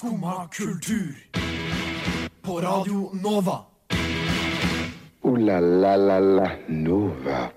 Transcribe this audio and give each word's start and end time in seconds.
Skumma 0.00 0.48
kultur. 0.48 1.14
På 2.42 2.60
Radio 2.60 3.10
Nova. 3.22 3.58
O-la-la-la-la 5.22 6.50
Nova. 6.68 7.50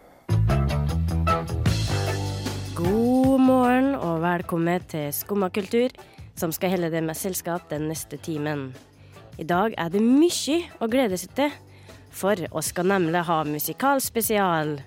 God 2.75 3.39
morgen 3.39 3.95
og 3.95 4.19
velkommen 4.21 4.83
til 4.91 5.13
Skumma 5.15 5.47
kultur, 5.55 5.95
som 6.36 6.52
skal 6.52 6.73
helle 6.75 6.89
deg 6.91 7.05
med 7.07 7.16
selskap 7.16 7.70
den 7.71 7.88
neste 7.88 8.20
timen. 8.20 8.73
I 9.39 9.48
dag 9.48 9.80
er 9.80 9.96
det 9.96 10.04
mye 10.04 10.60
å 10.84 10.91
glede 10.91 11.21
seg 11.23 11.32
til, 11.39 11.55
for 12.12 12.36
oss 12.52 12.73
skal 12.75 12.91
nemlig 12.91 13.23
ha 13.23 13.39
musikalspesial. 13.48 14.82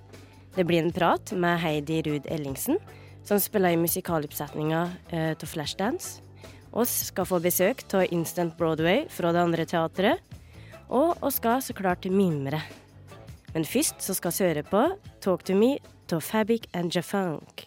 Det 0.52 0.68
blir 0.68 0.84
en 0.84 0.92
prat 0.92 1.32
med 1.32 1.56
Heidi 1.64 2.04
Ruud 2.04 2.28
Ellingsen, 2.28 2.76
som 3.24 3.40
spiller 3.40 3.72
i 3.72 3.80
musikaloppsetninga 3.80 4.84
uh, 4.92 5.32
til 5.40 5.54
Flashdance. 5.56 6.25
Oss 6.72 6.92
skal 7.10 7.28
få 7.28 7.38
besøk 7.44 7.84
av 7.94 8.08
Instant 8.10 8.56
Broadway 8.58 9.06
fra 9.12 9.32
det 9.32 9.42
andre 9.42 9.66
teatret, 9.68 10.20
og 10.88 11.22
oss 11.22 11.38
skal 11.40 11.62
så 11.62 11.74
klart 11.76 12.06
mimre. 12.10 12.60
Men 13.54 13.64
først 13.64 14.02
så 14.04 14.14
skal 14.14 14.34
vi 14.34 14.44
høre 14.44 14.66
på 14.66 14.82
Talk 15.24 15.46
to 15.48 15.54
me 15.56 15.78
av 16.12 16.20
Fabic 16.20 16.66
and 16.74 16.92
Jafunk. 16.94 17.66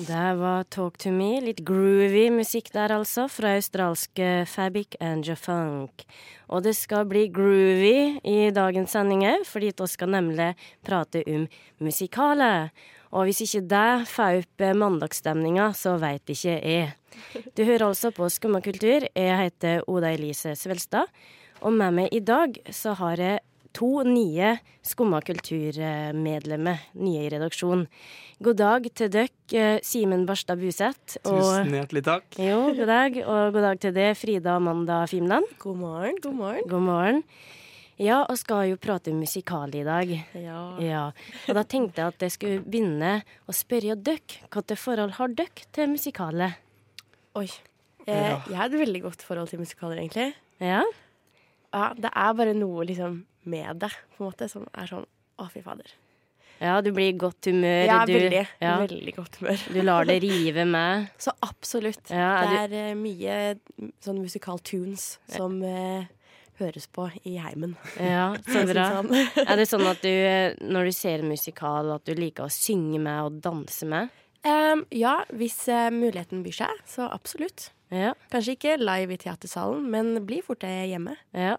Det 0.00 0.34
var 0.36 0.64
Talk 0.64 0.98
to 0.98 1.10
me, 1.10 1.30
litt 1.40 1.62
groovy 1.66 2.28
musikk 2.34 2.70
der 2.74 2.92
altså, 2.94 3.28
fra 3.30 3.54
australske 3.56 4.44
Fabic 4.46 4.98
and 5.00 5.26
Jafunk. 5.26 6.04
Og 6.50 6.64
det 6.66 6.74
skal 6.78 7.08
bli 7.08 7.28
groovy 7.32 8.20
i 8.26 8.50
dagens 8.54 8.94
sendinger, 8.94 9.44
fordi 9.46 9.72
vi 9.78 9.88
skal 9.90 10.12
nemlig 10.14 10.54
prate 10.86 11.24
om 11.26 11.46
musikaler. 11.78 12.70
Og 13.10 13.26
hvis 13.26 13.42
ikke 13.42 13.64
det 13.70 14.06
får 14.10 14.40
opp 14.44 14.64
mandagsstemninga, 14.78 15.72
så 15.74 15.96
veit 15.98 16.30
ikke 16.30 16.56
jeg. 16.62 16.90
Du 17.58 17.64
hører 17.66 17.88
altså 17.88 18.12
på 18.14 18.28
Skumma 18.30 18.60
kultur. 18.62 19.06
Jeg 19.10 19.38
heter 19.40 19.82
Oda 19.90 20.12
Elise 20.14 20.54
Svelstad. 20.58 21.10
Og 21.60 21.74
med 21.74 21.96
meg 21.96 22.14
i 22.14 22.22
dag 22.22 22.54
så 22.72 22.94
har 23.00 23.20
jeg 23.20 23.42
to 23.76 24.02
nye 24.06 24.54
Skumma 24.86 25.20
kulturmedlemmer, 25.26 26.86
nye 27.02 27.26
i 27.26 27.30
redaksjon. 27.34 27.84
God 28.40 28.58
dag 28.62 28.86
til 28.96 29.10
dere, 29.12 29.66
Simen 29.84 30.24
Barstad 30.26 30.62
Buseth. 30.62 31.18
Tusen 31.26 31.74
hjertelig 31.76 32.06
takk. 32.06 32.38
Jo, 32.40 32.70
god 32.78 32.88
dag. 32.94 33.20
Og 33.26 33.54
god 33.54 33.66
dag 33.68 33.82
til 33.82 33.96
deg, 33.98 34.14
Frida 34.18 34.56
Amanda 34.56 35.02
Fimland. 35.10 35.50
God 35.58 35.82
morgen, 35.82 36.22
god 36.22 36.38
morgen. 36.38 36.68
God 36.70 36.86
morgen. 36.86 37.24
Ja, 38.00 38.22
og 38.24 38.38
skal 38.40 38.70
jo 38.70 38.78
prate 38.80 39.12
musikal 39.12 39.74
i 39.76 39.82
dag. 39.84 40.08
Ja. 40.40 40.60
Ja, 40.80 41.02
Og 41.48 41.54
da 41.58 41.64
tenkte 41.68 42.00
jeg 42.00 42.14
at 42.14 42.24
jeg 42.24 42.32
skulle 42.32 42.62
begynne 42.64 43.10
å 43.44 43.52
spørre 43.56 43.96
dere. 44.00 44.40
Hvilket 44.48 44.80
forhold 44.80 45.16
har 45.18 45.34
dere 45.36 45.66
til 45.76 45.90
musikaler? 45.92 46.54
Oi. 47.36 47.48
Eh, 48.08 48.40
Jeg 48.48 48.56
har 48.56 48.70
et 48.70 48.78
veldig 48.80 49.02
godt 49.04 49.22
forhold 49.22 49.50
til 49.52 49.60
musikaler, 49.60 50.00
egentlig. 50.00 50.32
Ja? 50.64 50.80
Ja, 51.74 51.90
det 51.94 52.10
er 52.10 52.32
bare 52.34 52.54
noe 52.56 52.86
liksom 52.88 53.20
med 53.44 53.80
det, 53.84 53.90
på 54.16 54.24
en 54.24 54.30
måte, 54.30 54.48
som 54.50 54.64
er 54.74 54.88
sånn 54.88 55.04
å, 55.38 55.46
fy 55.52 55.60
fader. 55.64 55.92
Ja, 56.60 56.80
du 56.84 56.90
blir 56.92 57.08
i 57.12 57.16
godt 57.16 57.46
humør. 57.48 57.84
Ja, 57.88 58.00
du, 58.04 58.12
veldig. 58.12 58.40
Ja, 58.60 58.72
Veldig 58.82 59.14
godt 59.16 59.36
humør. 59.40 59.62
du 59.72 59.78
lar 59.84 60.04
det 60.08 60.18
rive 60.24 60.64
med. 60.68 61.06
Så 61.24 61.32
absolutt. 61.44 62.02
Ja, 62.12 62.32
er 62.42 62.66
det 62.68 62.80
er 62.80 62.94
du... 62.96 63.00
mye 63.00 63.36
mm, 63.80 63.92
sånn 64.04 64.18
musikal 64.20 64.58
tunes 64.60 65.06
som 65.32 65.56
eh, 65.64 66.04
høres 66.60 66.86
på 66.92 67.08
i 67.28 67.36
heimen. 67.42 67.74
Ja, 67.96 68.30
så 68.46 68.62
det 68.64 68.76
bra. 68.76 68.86
sånn. 68.96 69.10
Er 69.46 69.60
det 69.60 69.66
sånn 69.70 69.86
at 69.90 70.04
du, 70.04 70.12
eh, 70.34 70.56
når 70.60 70.90
du 70.90 70.94
ser 70.96 71.24
en 71.24 71.32
musikal, 71.32 71.90
at 71.96 72.06
du 72.08 72.14
liker 72.18 72.46
å 72.46 72.54
synge 72.54 73.02
med 73.02 73.26
og 73.26 73.42
danse 73.44 73.88
med? 73.88 74.14
Um, 74.40 74.86
ja, 74.96 75.18
hvis 75.36 75.58
uh, 75.68 75.90
muligheten 75.92 76.40
byr 76.46 76.62
seg, 76.62 76.78
så 76.88 77.10
absolutt. 77.12 77.68
Ja. 77.92 78.14
Kanskje 78.32 78.54
ikke 78.56 78.78
live 78.80 79.16
i 79.16 79.20
teatersalen, 79.20 79.82
men 79.92 80.14
blir 80.24 80.44
fort 80.46 80.62
det 80.64 80.72
hjemme. 80.92 81.18
ja. 81.36 81.58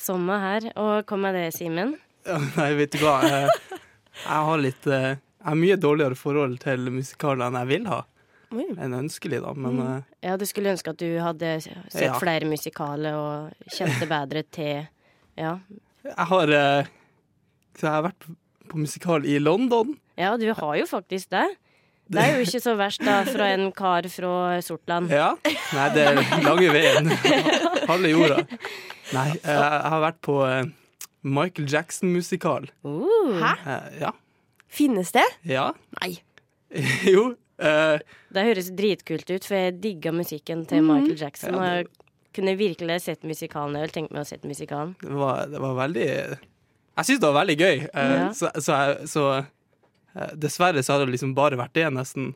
Samme 0.00 0.36
her. 0.40 0.70
Og 0.80 1.06
kom 1.08 1.24
med 1.26 1.36
det, 1.36 1.50
Simen? 1.56 1.96
Ja, 2.28 2.36
Nei, 2.36 2.74
vet 2.76 2.92
du 2.92 3.00
hva. 3.00 3.14
Jeg, 3.24 3.78
jeg 4.20 4.46
har 4.46 4.58
litt 4.60 4.86
eh, 4.92 5.06
Jeg 5.16 5.46
har 5.46 5.56
mye 5.56 5.76
dårligere 5.80 6.16
forhold 6.18 6.58
til 6.60 6.90
musikaler 6.92 7.46
enn 7.46 7.56
jeg 7.62 7.68
vil 7.70 7.86
ha. 7.88 8.02
Enn 8.50 8.94
ønskelig, 8.98 9.40
da. 9.44 9.52
Men 9.54 9.76
mm. 9.78 10.04
Ja, 10.26 10.36
du 10.36 10.44
skulle 10.48 10.72
ønske 10.74 10.90
at 10.90 10.98
du 10.98 11.08
hadde 11.22 11.52
sett 11.62 12.02
Ja. 12.02 12.16
flere 12.18 12.48
musikaler 12.50 13.14
og 13.14 13.70
kjente 13.70 14.08
bedre 14.10 14.42
til 14.50 14.88
Ja. 15.38 15.58
jeg 16.04 16.26
har 16.32 16.50
eh, 16.50 16.84
Så 17.78 17.86
jeg 17.86 17.92
har 17.92 18.02
vært 18.10 18.26
på- 18.68 18.78
musikal 18.78 19.24
i 19.26 19.38
London. 19.38 19.96
Ja, 20.18 20.36
du 20.36 20.52
har 20.52 20.76
jo 20.76 20.84
faktisk 20.86 21.30
det. 21.30 21.46
Det 22.10 22.18
er 22.18 22.36
jo 22.36 22.42
ikke 22.42 22.60
så 22.60 22.74
verst, 22.76 23.00
da, 23.06 23.20
fra 23.24 23.46
en 23.54 23.70
kar 23.72 24.02
fra 24.10 24.60
Sortland. 24.60 25.10
Ja. 25.10 25.36
Nei, 25.72 25.88
det 25.94 26.06
er 26.08 26.18
lange 26.42 26.68
veien. 26.74 27.06
Halve 27.86 28.10
jorda. 28.10 28.40
Nei, 29.14 29.28
eh, 29.30 29.46
jeg 29.46 29.90
har 29.94 30.00
vært 30.02 30.20
på 30.26 30.36
eh, 30.46 30.64
Michael 31.22 31.68
Jackson-musikal. 31.70 32.66
Uh, 32.84 33.38
Hæ? 33.38 33.52
Eh, 33.66 34.00
ja. 34.00 34.10
Finnes 34.70 35.12
det? 35.14 35.24
Ja. 35.46 35.70
Nei. 36.00 36.16
jo. 37.14 37.36
Eh, 37.60 38.00
det 38.34 38.44
høres 38.48 38.70
dritkult 38.76 39.30
ut, 39.30 39.44
for 39.46 39.56
jeg 39.56 39.76
digga 39.82 40.12
musikken 40.16 40.66
til 40.70 40.82
Michael 40.86 41.16
Jackson. 41.20 41.54
Og 41.58 41.64
jeg 41.66 41.86
kunne 42.36 42.56
virkelig 42.58 43.00
sett 43.04 43.22
musikalen. 43.26 43.76
Jeg 43.80 43.92
tenkt 43.94 44.12
meg 44.14 44.22
å 44.24 44.28
sett 44.28 44.44
musikalen. 44.46 44.94
det, 45.02 45.14
var, 45.18 45.46
det 45.50 45.60
var 45.62 45.74
veldig 45.80 46.06
Jeg 46.10 47.06
syns 47.08 47.20
det 47.22 47.28
var 47.30 47.38
veldig 47.40 47.56
gøy. 47.58 47.76
eh, 47.94 48.14
Ja. 48.18 48.28
Så, 48.36 48.50
så, 48.60 48.78
jeg, 48.82 49.08
så 49.08 49.24
eh, 49.38 50.32
dessverre 50.36 50.82
så 50.82 50.94
hadde 50.96 51.06
det 51.10 51.16
liksom 51.18 51.34
bare 51.34 51.58
vært 51.60 51.74
det, 51.74 51.88
nesten. 51.92 52.32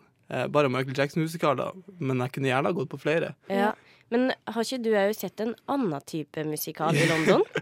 Bare 0.51 0.71
Michael 0.73 0.97
Jackson-musikaler. 0.97 1.75
Men 2.01 2.23
jeg 2.25 2.33
kunne 2.33 2.49
gjerne 2.49 2.71
ha 2.71 2.75
gått 2.75 2.89
på 2.91 2.99
flere. 2.99 3.35
Ja. 3.53 3.75
Men 4.15 4.29
har 4.47 4.63
ikke 4.63 4.79
du 4.85 4.93
òg 4.95 5.11
sett 5.19 5.43
en 5.43 5.57
annen 5.75 6.05
type 6.07 6.45
musikal 6.47 6.95
i 6.95 7.09
London? 7.11 7.43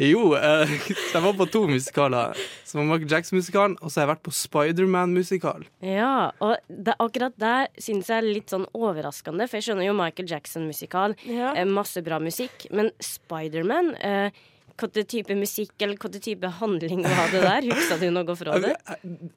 Jo, 0.00 0.32
eh, 0.34 0.70
jeg 0.90 1.20
var 1.22 1.36
på 1.38 1.46
to 1.52 1.60
musikaler. 1.70 2.34
Som 2.66 2.80
var 2.82 2.88
Michael 2.96 3.12
Jackson-musikalen, 3.12 3.76
og 3.80 3.92
så 3.92 4.00
har 4.00 4.06
jeg 4.08 4.12
vært 4.14 4.24
på 4.26 4.32
Spiderman-musikal. 4.34 5.66
Ja, 5.84 6.30
og 6.42 6.56
det, 6.68 6.96
akkurat 7.02 7.36
der 7.40 7.68
syns 7.78 8.10
jeg 8.10 8.18
er 8.18 8.26
litt 8.26 8.50
sånn 8.52 8.66
overraskende, 8.74 9.46
for 9.46 9.60
jeg 9.60 9.68
skjønner 9.68 9.86
jo 9.88 9.94
Michael 9.98 10.30
Jackson-musikal. 10.34 11.14
Ja. 11.30 11.52
eh, 11.54 11.68
Masse 11.68 12.02
bra 12.06 12.18
musikk. 12.22 12.66
Men 12.74 12.90
Spiderman 13.02 13.94
eh, 14.02 14.34
Hvilken 14.74 15.06
type 15.06 15.36
musikk 15.38 15.72
eller 15.78 15.94
hvilken 15.94 16.24
type 16.24 16.50
handling 16.58 17.04
var 17.06 17.30
det 17.30 17.42
der? 17.44 17.68
Husker 17.70 18.00
du 18.00 18.08
noe 18.14 18.36
fra 18.38 18.58
det? 18.62 18.74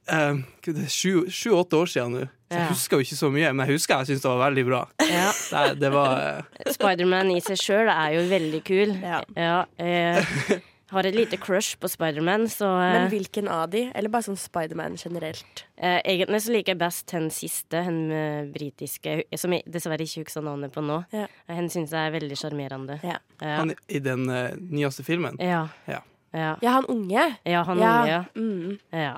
Eh, 0.07 0.37
det 0.63 0.85
er 0.85 0.91
Sju-åtte 1.29 1.77
år 1.77 1.89
siden 1.91 2.13
nå, 2.15 2.21
så 2.47 2.57
jeg 2.57 2.69
husker 2.71 2.97
jo 2.97 3.05
ikke 3.05 3.17
så 3.19 3.29
mye. 3.33 3.51
Men 3.51 3.65
jeg 3.65 3.75
husker 3.75 4.01
jeg 4.01 4.09
syntes 4.11 4.23
det 4.23 4.31
var 4.31 4.41
veldig 4.45 4.63
bra. 4.69 4.79
Ja. 5.03 5.27
Det, 5.51 5.81
det 5.81 5.91
var 5.93 6.23
eh, 6.23 6.71
Spiderman 6.73 7.33
i 7.35 7.41
seg 7.43 7.59
sjøl 7.59 7.91
er 7.91 8.15
jo 8.15 8.23
veldig 8.31 8.61
kul. 8.67 8.95
Ja. 9.03 9.21
jeg 9.35 10.61
har 10.89 11.03
et 11.07 11.15
lite 11.15 11.37
crush 11.37 11.75
på 11.81 11.89
Spiderman, 11.91 12.45
så 12.49 12.65
eh, 12.79 12.93
Men 12.95 13.09
hvilken 13.11 13.47
av 13.51 13.69
de? 13.73 13.85
Eller 13.93 14.11
bare 14.13 14.23
sånn 14.23 14.39
Spiderman 14.39 14.95
generelt? 14.99 15.65
eh, 15.75 15.99
egentlig 16.07 16.39
så 16.45 16.53
liker 16.55 16.73
jeg 16.73 16.79
best 16.79 17.11
den 17.11 17.29
siste, 17.33 17.81
den 17.83 18.11
eh, 18.11 18.45
britiske, 18.53 19.17
som 19.35 19.51
jeg 19.55 19.65
dessverre 19.67 20.05
ikke 20.07 20.23
husker 20.23 20.45
navnet 20.47 20.71
på 20.75 20.83
nå. 20.85 21.01
Ja. 21.11 21.25
Hen 21.51 21.67
syns 21.73 21.91
jeg 21.91 22.07
er 22.07 22.13
veldig 22.15 22.37
sjarmerende. 22.39 22.99
Ja. 23.03 23.17
Ja. 23.41 23.57
han 23.59 23.73
i 23.87 23.99
den 24.01 24.29
uh, 24.31 24.55
nyeste 24.57 25.03
filmen. 25.05 25.35
Ja. 25.43 25.67
Ja. 25.87 25.99
Ja. 26.33 26.53
Ja, 26.61 26.71
han 26.77 26.85
unge. 26.91 27.25
ja, 27.47 27.63
han 27.67 27.79
ja. 27.81 27.95
unge. 28.01 28.21
Mm. 28.35 28.79
ja. 28.91 29.17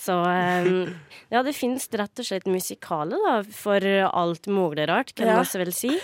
Så 0.00 0.14
um, 0.24 0.94
ja, 1.28 1.42
det 1.44 1.52
finnes 1.52 1.84
rett 1.92 2.22
og 2.22 2.24
slett 2.24 2.46
musikale 2.48 3.18
da, 3.20 3.34
for 3.52 3.84
alt 4.08 4.46
mulig 4.48 4.86
rart, 4.88 5.12
kan 5.14 5.28
Ja. 5.28 5.36
man 5.40 5.48
vel 5.64 5.72
si. 5.76 5.96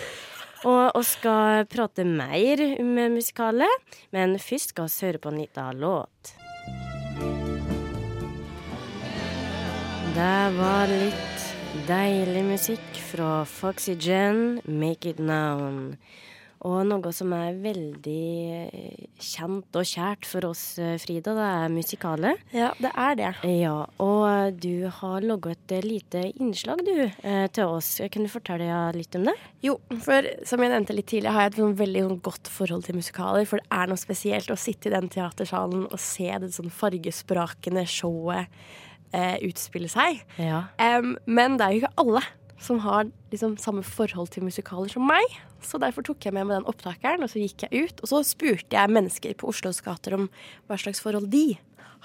Og 0.65 0.97
vi 0.97 1.03
skal 1.05 1.67
prate 1.69 2.05
mer 2.07 2.61
om 2.81 2.95
musikaler, 3.13 3.73
men 4.15 4.37
først 4.41 4.73
skal 4.73 4.89
vi 4.89 5.05
høre 5.05 5.21
på 5.21 5.29
en 5.29 5.41
liten 5.43 5.81
låt. 5.83 6.33
Det 10.17 10.37
var 10.57 10.89
litt 10.89 11.43
deilig 11.85 12.41
musikk 12.47 13.01
fra 13.11 13.43
Foxygen, 13.45 14.61
'Make 14.65 15.09
It 15.13 15.19
Known'. 15.21 15.97
Og 16.65 16.79
noe 16.89 17.11
som 17.13 17.33
er 17.37 17.57
veldig 17.61 18.23
eh, 18.65 19.03
kjent 19.21 19.77
og 19.77 19.85
kjært 19.85 20.25
for 20.25 20.47
oss, 20.49 20.63
eh, 20.81 20.95
Frida, 21.01 21.35
det 21.37 21.45
er 21.45 21.73
musikaler. 21.73 22.41
Ja, 22.55 22.71
det 22.81 22.91
er 22.93 23.19
det. 23.19 23.29
Ja, 23.51 23.75
og 24.01 24.57
du 24.63 24.87
har 24.99 25.25
laga 25.25 25.53
et 25.53 25.75
eh, 25.75 25.85
lite 25.85 26.23
innslag, 26.41 26.81
du, 26.87 26.95
til 27.53 27.75
oss. 27.77 27.91
Kan 28.11 28.25
du 28.25 28.31
fortelle 28.31 28.79
litt 28.95 29.15
om 29.19 29.27
det? 29.29 29.35
Jo, 29.65 29.77
for 30.03 30.25
som 30.47 30.63
jeg 30.63 30.73
nevnte 30.73 30.97
litt 30.97 31.09
tidligere, 31.11 31.35
har 31.35 31.47
jeg 31.47 31.53
et 31.53 31.61
sånn 31.61 31.77
veldig 31.83 32.03
sånn 32.07 32.19
godt 32.25 32.51
forhold 32.53 32.87
til 32.87 32.97
musikaler. 32.97 33.47
For 33.49 33.61
det 33.61 33.69
er 33.77 33.91
noe 33.91 34.01
spesielt 34.01 34.51
å 34.53 34.59
sitte 34.59 34.89
i 34.89 34.95
den 34.95 35.11
teatersalen 35.13 35.85
og 35.87 36.01
se 36.01 36.29
det 36.41 36.53
sånn 36.55 36.73
fargesprakende 36.73 37.85
showet 37.89 38.49
eh, 39.15 39.37
utspille 39.47 39.89
seg. 39.91 40.23
Ja. 40.41 40.65
Um, 40.81 41.15
men 41.29 41.57
det 41.59 41.67
er 41.67 41.75
jo 41.75 41.83
ikke 41.83 42.03
alle 42.03 42.23
som 42.59 42.79
har 42.79 43.11
liksom 43.31 43.57
samme 43.61 43.83
forhold 43.85 44.31
til 44.33 44.43
musikaler 44.43 44.89
som 44.91 45.05
meg. 45.07 45.37
Så 45.61 45.79
derfor 45.81 46.05
tok 46.05 46.25
jeg 46.25 46.33
med 46.33 46.49
meg 46.49 46.59
den 46.59 46.69
opptakeren, 46.69 47.23
og 47.23 47.31
så 47.31 47.41
gikk 47.41 47.67
jeg 47.67 47.87
ut. 47.87 48.01
Og 48.01 48.11
så 48.11 48.23
spurte 48.25 48.77
jeg 48.77 48.93
mennesker 48.93 49.37
på 49.37 49.49
Oslos 49.53 49.81
gater 49.85 50.17
om 50.17 50.29
hva 50.67 50.79
slags 50.79 51.01
forhold 51.03 51.29
de 51.33 51.57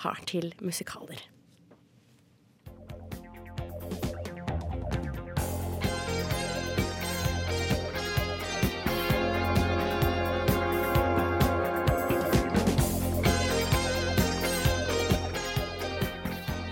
har 0.05 0.25
til 0.29 0.53
musikaler. 0.61 1.29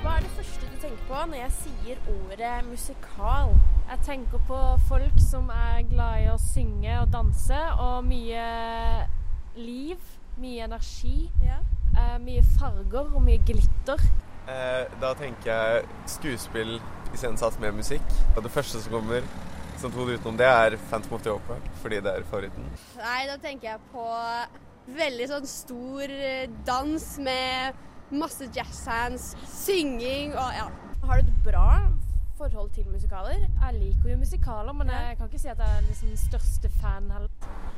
Hva 0.00 0.17
er 0.17 0.25
det 0.25 0.33
første 0.37 0.65
du 0.65 0.81
tenker 0.81 1.05
på 1.09 1.26
når 1.29 1.38
jeg 1.44 1.53
sier 1.61 1.69
ordet 2.08 2.64
musikal? 2.69 3.54
Jeg 3.90 3.98
tenker 4.06 4.42
på 4.48 4.58
folk 4.88 5.19
som 5.22 5.50
er 5.54 5.82
glad 5.90 6.25
i 6.25 6.31
å 6.31 6.38
synge 6.40 6.94
og 7.00 7.10
danse, 7.12 7.60
og 7.82 8.04
mye 8.06 8.46
liv, 9.58 9.98
mye 10.40 10.64
energi. 10.69 11.31
Eh, 11.98 12.16
mye 12.22 12.42
farger 12.58 13.10
og 13.10 13.22
mye 13.26 13.40
glitter. 13.46 14.02
Eh, 14.48 14.87
da 15.02 15.12
tenker 15.19 15.50
jeg 15.50 15.87
skuespill 16.14 16.76
iscenesatt 17.14 17.58
med 17.60 17.75
musikk. 17.81 18.14
Og 18.37 18.44
det 18.46 18.52
første 18.54 18.82
som 18.82 18.94
kommer 19.00 19.26
som 19.81 19.92
to 19.92 20.04
utenom 20.04 20.37
det, 20.37 20.46
er 20.46 20.76
Phantom 20.90 21.16
of 21.16 21.22
the 21.25 21.32
Opera, 21.32 21.56
fordi 21.82 22.00
det 22.04 22.12
er 22.12 22.26
favoritten. 22.28 22.66
Nei, 23.00 23.20
da 23.31 23.38
tenker 23.40 23.72
jeg 23.72 23.81
på 23.92 24.06
veldig 24.96 25.28
sånn 25.31 25.48
stor 25.48 26.12
eh, 26.12 26.50
dans 26.66 27.06
med 27.25 27.87
masse 28.10 28.48
jazzhands, 28.54 29.32
synging 29.48 30.34
og 30.34 30.54
ja. 30.56 30.69
Har 31.02 31.17
du 31.17 31.29
et 31.29 31.44
bra 31.44 31.88
forhold 32.38 32.70
til 32.75 32.87
musikaler? 32.88 33.41
Jeg 33.41 33.75
liker 33.76 34.11
jo 34.11 34.17
musikaler, 34.20 34.73
men 34.76 34.91
jeg 34.93 35.17
kan 35.19 35.29
ikke 35.31 35.38
si 35.41 35.49
at 35.49 35.58
jeg 35.58 35.76
er 35.76 35.87
liksom 35.87 36.17
største 36.20 36.70
fan 36.81 37.11
heller. 37.12 37.29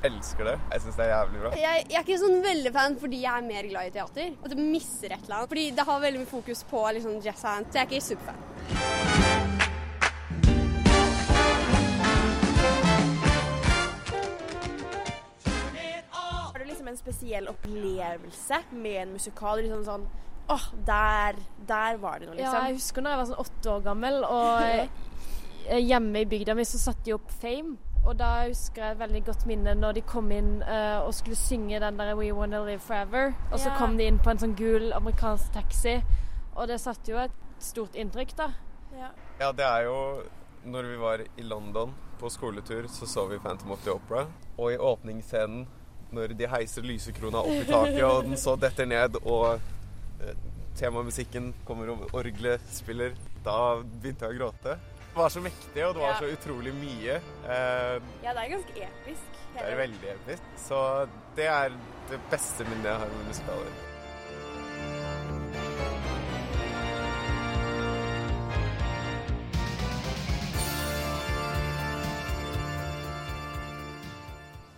Elsker 0.06 0.44
det. 0.50 0.56
Jeg 0.72 0.82
syns 0.84 0.98
det 0.98 1.04
er 1.06 1.12
jævlig 1.12 1.42
bra. 1.42 1.52
Jeg, 1.62 1.84
jeg 1.90 1.98
er 2.00 2.06
ikke 2.06 2.18
sånn 2.22 2.42
veldig 2.44 2.72
fan 2.74 2.96
fordi 3.02 3.20
jeg 3.22 3.34
er 3.38 3.46
mer 3.46 3.68
glad 3.70 3.90
i 3.90 3.94
teater. 3.94 4.34
Og 4.42 4.46
det 4.50 4.58
misser 4.58 5.14
et 5.14 5.22
eller 5.22 5.36
annet. 5.38 5.52
Fordi 5.54 5.66
det 5.78 5.86
har 5.90 6.02
veldig 6.06 6.22
mye 6.24 6.32
fokus 6.32 6.64
på 6.72 6.82
liksom, 6.98 7.20
jazzhands, 7.26 7.70
så 7.70 7.78
jeg 7.78 7.84
er 7.84 7.90
ikke 7.90 8.08
superfan. 8.10 8.40
Har 16.12 16.58
du 16.58 16.64
liksom 16.66 16.90
en 16.90 16.98
spesiell 16.98 17.46
opplevelse 17.54 18.62
med 18.74 18.98
en 19.06 19.14
musikal? 19.14 19.62
Liksom 19.62 19.86
sånn 19.86 20.10
Åh, 20.52 20.66
der, 20.86 21.38
der 21.68 21.96
var 22.02 22.20
det 22.20 22.28
noe, 22.28 22.36
liksom. 22.36 22.58
Ja, 22.58 22.66
jeg 22.68 22.80
husker 22.80 23.04
når 23.04 23.14
jeg 23.14 23.20
var 23.22 23.30
sånn 23.30 23.46
åtte 23.46 23.72
år 23.72 23.86
gammel, 23.86 24.18
og 24.26 24.66
eh, 25.70 25.80
hjemme 25.80 26.24
i 26.24 26.28
bygda 26.28 26.56
mi 26.58 26.66
så 26.68 26.80
satte 26.82 27.06
de 27.08 27.16
opp 27.16 27.32
Fame. 27.42 27.78
Og 28.02 28.16
da 28.18 28.48
husker 28.48 28.82
jeg 28.82 28.96
et 28.96 28.98
veldig 28.98 29.20
godt 29.28 29.44
minne 29.46 29.76
når 29.78 30.00
de 30.00 30.02
kom 30.10 30.32
inn 30.34 30.56
uh, 30.66 31.04
og 31.04 31.12
skulle 31.14 31.38
synge 31.38 31.78
den 31.78 32.00
der 32.00 32.16
We 32.18 32.32
Wanna 32.34 32.64
Live 32.66 32.82
Forever. 32.82 33.30
Og 33.52 33.60
så 33.60 33.70
yeah. 33.70 33.78
kom 33.78 33.94
de 33.98 34.08
inn 34.10 34.18
på 34.18 34.32
en 34.32 34.42
sånn 34.42 34.56
gul 34.58 34.88
amerikansk 34.96 35.52
taxi. 35.54 36.00
Og 36.56 36.66
det 36.68 36.80
satte 36.82 37.14
jo 37.14 37.20
et 37.22 37.36
stort 37.62 37.94
inntrykk, 37.94 38.34
da. 38.40 38.48
Ja, 39.38 39.52
det 39.56 39.64
er 39.64 39.86
jo 39.86 39.98
Når 40.64 40.82
vi 40.82 40.96
var 40.96 41.22
i 41.22 41.42
London 41.42 41.94
på 42.20 42.28
skoletur, 42.30 42.86
så 42.86 43.06
så 43.06 43.24
vi 43.26 43.38
Phantom 43.38 43.72
of 43.74 43.80
the 43.82 43.90
Opera. 43.90 44.26
Og 44.58 44.72
i 44.72 44.76
åpningsscenen, 44.78 45.64
når 46.14 46.36
de 46.38 46.46
heiser 46.46 46.82
lysekrona 46.86 47.40
opp 47.40 47.50
i 47.50 47.64
taket, 47.66 48.04
og 48.04 48.28
den 48.28 48.38
så 48.38 48.54
detter 48.54 48.86
ned, 48.86 49.18
og 49.26 49.58
temamusikken 50.78 51.52
kommer 51.66 51.92
og 51.92 52.14
orgelet 52.16 52.60
spiller, 52.72 53.14
da 53.44 53.58
begynte 53.82 54.28
jeg 54.28 54.36
å 54.36 54.38
gråte. 54.40 54.78
Det 55.12 55.20
var 55.20 55.28
så 55.28 55.42
mektig, 55.44 55.82
og 55.84 55.94
det 55.94 56.00
var 56.00 56.14
Ja. 56.14 56.18
så 56.18 56.30
utrolig 56.32 56.72
mye. 56.74 57.16
Eh, 57.44 58.00
Ja, 58.24 58.32
det 58.32 58.44
er 58.44 58.48
ganske 58.56 58.72
episk. 58.88 59.26
det 59.54 59.62
er 59.62 59.76
veldig 59.76 60.08
episk. 60.14 60.42
Så 60.56 61.08
det 61.36 61.46
er 61.46 61.68
det 62.08 62.20
beste 62.30 62.64
minnet 62.64 62.84
jeg 62.84 62.98
har 62.98 63.08
med 63.08 63.26
musikaler. 63.28 63.72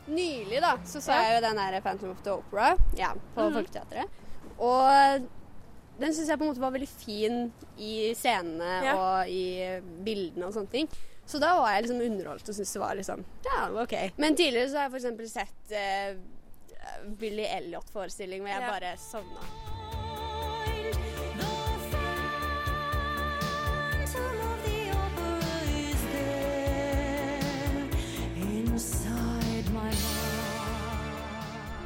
Nylig 0.06 0.61
da, 0.61 0.75
så 0.85 1.00
så 1.00 1.12
jeg 1.17 1.38
jo 1.38 1.46
den 1.46 1.56
der 1.56 1.81
Phantom 1.81 2.11
of 2.11 2.20
the 2.23 2.32
Opera 2.32 2.75
ja, 2.96 3.14
på 3.35 3.46
mm. 3.49 3.55
Folketeatret. 3.55 4.24
Og 4.59 5.25
den 6.01 6.15
syns 6.15 6.29
jeg 6.29 6.39
på 6.39 6.45
en 6.45 6.51
måte 6.53 6.62
var 6.62 6.75
veldig 6.75 6.89
fin 6.91 7.53
i 7.79 8.12
scenene 8.19 8.71
Ja. 8.85 8.95
og 8.99 9.29
i 9.31 9.81
bildene 10.05 10.47
og 10.49 10.55
sånne 10.56 10.71
ting. 10.71 10.89
Så 11.27 11.39
da 11.41 11.55
var 11.61 11.71
jeg 11.73 11.87
liksom 11.87 12.03
underholdt 12.05 12.49
og 12.49 12.55
syntes 12.55 12.73
det 12.75 12.81
var 12.83 12.95
liksom 12.99 13.25
Ja, 13.47 13.61
OK. 13.83 13.95
Men 14.19 14.37
tidligere 14.37 14.69
så 14.71 14.77
har 14.83 14.91
jeg 14.91 15.05
f.eks. 15.05 15.33
sett 15.33 15.73
uh, 15.73 17.06
Billy 17.21 17.47
Elliot-forestilling 17.49 18.43
hvor 18.45 18.53
jeg 18.53 18.61
Ja. 18.61 18.71
bare 18.71 18.97
sovna. 19.01 19.41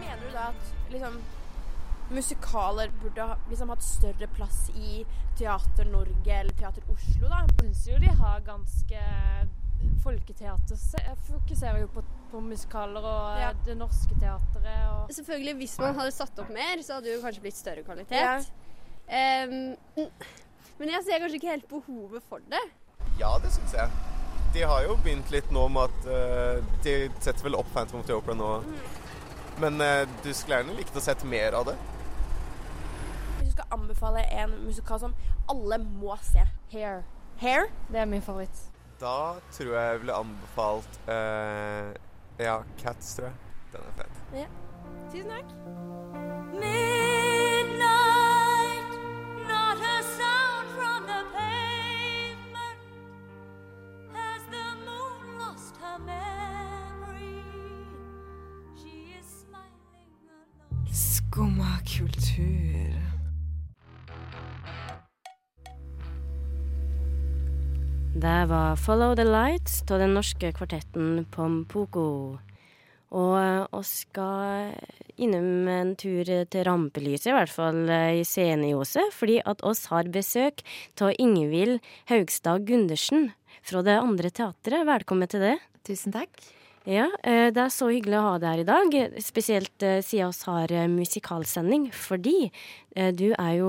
Mener 0.00 0.22
du 0.26 0.32
da 0.32 0.48
at 0.48 0.92
liksom, 0.92 1.18
musikaler 2.10 2.90
burde 3.02 3.20
ha 3.30 3.36
liksom, 3.50 3.68
hatt 3.74 3.82
større 3.84 4.28
plass 4.36 4.68
i 4.74 5.04
Teater 5.38 5.84
Norge 5.92 6.32
eller 6.40 6.54
Teater 6.58 6.82
Oslo? 6.92 7.28
da? 7.28 7.42
Jeg 7.46 7.56
syns 7.60 7.86
jo 7.92 7.98
de 8.04 8.12
har 8.22 8.40
ganske 8.46 9.02
Folketeater 10.02 10.76
se- 10.76 11.02
jeg 11.04 11.16
fokuserer 11.28 11.80
jo 11.84 11.86
på, 11.94 12.02
på 12.32 12.40
musikaler 12.42 13.04
og 13.06 13.38
Ja. 13.38 13.50
eh, 13.50 13.56
det 13.66 13.76
norske 13.78 14.14
teatret. 14.20 14.66
Og 15.04 15.10
Selvfølgelig, 15.14 15.54
hvis 15.60 15.78
man 15.78 15.94
hadde 15.94 16.10
satt 16.12 16.38
opp 16.38 16.50
mer, 16.50 16.82
så 16.82 16.94
hadde 16.98 17.04
det 17.06 17.14
jo 17.16 17.22
kanskje 17.22 17.40
blitt 17.44 17.56
større 17.56 17.84
kvalitet. 17.86 18.18
Ja. 18.18 18.38
Um, 19.08 19.76
men 20.78 20.88
jeg 20.92 21.04
ser 21.06 21.20
kanskje 21.22 21.38
ikke 21.40 21.50
helt 21.54 21.68
behovet 21.70 22.22
for 22.28 22.40
det. 22.50 22.64
Ja, 23.18 23.38
det 23.42 23.52
syns 23.54 23.72
jeg. 23.74 23.90
De 24.54 24.62
har 24.66 24.82
jo 24.82 24.96
begynt 25.04 25.30
litt 25.30 25.50
nå 25.52 25.66
med 25.68 25.90
at 25.90 26.06
uh, 26.08 26.64
De 26.82 27.10
setter 27.20 27.44
vel 27.44 27.54
opp 27.58 27.68
Phantom 27.74 28.00
of 28.00 28.06
the 28.06 28.14
Opera 28.16 28.34
nå. 28.34 28.50
Men 29.60 29.80
uh, 29.80 30.04
du 30.24 30.32
skulle 30.32 30.58
gjerne 30.62 30.76
likt 30.78 30.96
å 30.96 31.00
sett 31.04 31.22
mer 31.24 31.52
av 31.58 31.66
det. 31.70 31.76
Anbefale 33.70 34.24
en 34.42 34.64
musikal 34.64 35.00
som 35.00 35.14
alle 35.50 35.78
må 35.78 36.16
se 36.22 36.44
Hair. 36.72 37.02
Hair? 37.38 37.68
Det 37.92 38.00
er 38.00 38.04
min 38.04 38.22
favoritt. 38.22 38.64
Da 39.00 39.34
tror 39.52 39.74
jeg 39.74 39.90
jeg 39.90 40.00
ville 40.00 40.14
anbefalt 40.14 41.00
uh, 41.08 41.92
Ja, 42.38 42.56
Cats, 42.78 43.14
tror 43.14 43.24
jeg. 43.24 43.34
Den 43.72 43.80
er 43.80 43.92
fet. 44.02 44.22
Ja. 44.34 44.46
Tusen 45.12 45.30
takk. 45.30 45.44
Midnight, 47.48 48.90
not 49.48 49.78
a 49.78 50.02
sound 50.16 50.68
from 50.76 51.00
the 51.10 51.22
pavement. 51.36 52.80
Has 54.14 54.42
the 54.54 54.66
moon 54.86 55.38
lost 55.38 55.74
her 55.82 55.98
memory? 55.98 57.42
She 58.80 58.94
is 59.18 59.26
smiling 59.42 60.10
alone. 60.22 60.92
Skumma 60.92 61.72
kultur. 61.86 63.17
Det 68.18 68.48
var 68.50 68.74
'Follow 68.74 69.14
the 69.14 69.22
Lights' 69.22 69.92
av 69.92 70.00
den 70.00 70.14
norske 70.14 70.50
kvartetten 70.50 71.24
Pompoko. 71.30 72.38
Og 73.14 73.68
vi 73.70 73.82
skal 73.86 74.74
innom 75.16 75.68
en 75.68 75.94
tur 75.94 76.24
til 76.24 76.64
rampelyset, 76.66 77.30
i 77.30 77.36
hvert 77.36 77.52
fall 77.52 77.88
eh, 77.88 78.18
i 78.18 78.24
sceneljoset, 78.26 79.14
fordi 79.14 79.38
at 79.46 79.62
oss 79.62 79.86
har 79.86 80.10
besøk 80.10 80.66
av 81.00 81.14
Ingvild 81.16 81.78
Haugstad 82.10 82.66
Gundersen 82.66 83.30
fra 83.62 83.82
Det 83.86 84.02
Andre 84.02 84.30
Teatret. 84.30 84.82
Velkommen 84.82 85.28
til 85.28 85.40
det. 85.40 85.58
Tusen 85.86 86.10
takk. 86.10 86.57
Ja, 86.86 87.08
eh, 87.22 87.48
det 87.54 87.64
er 87.64 87.72
så 87.74 87.88
hyggelig 87.90 88.18
å 88.20 88.26
ha 88.26 88.36
deg 88.38 88.52
her 88.52 88.62
i 88.62 88.68
dag, 88.68 88.94
spesielt 89.24 89.82
eh, 89.86 89.98
siden 90.04 90.30
oss 90.30 90.44
har 90.48 90.72
eh, 90.72 90.86
musikalsending, 90.90 91.90
fordi 91.92 92.52
du 93.14 93.28
er 93.30 93.52
jo 93.60 93.68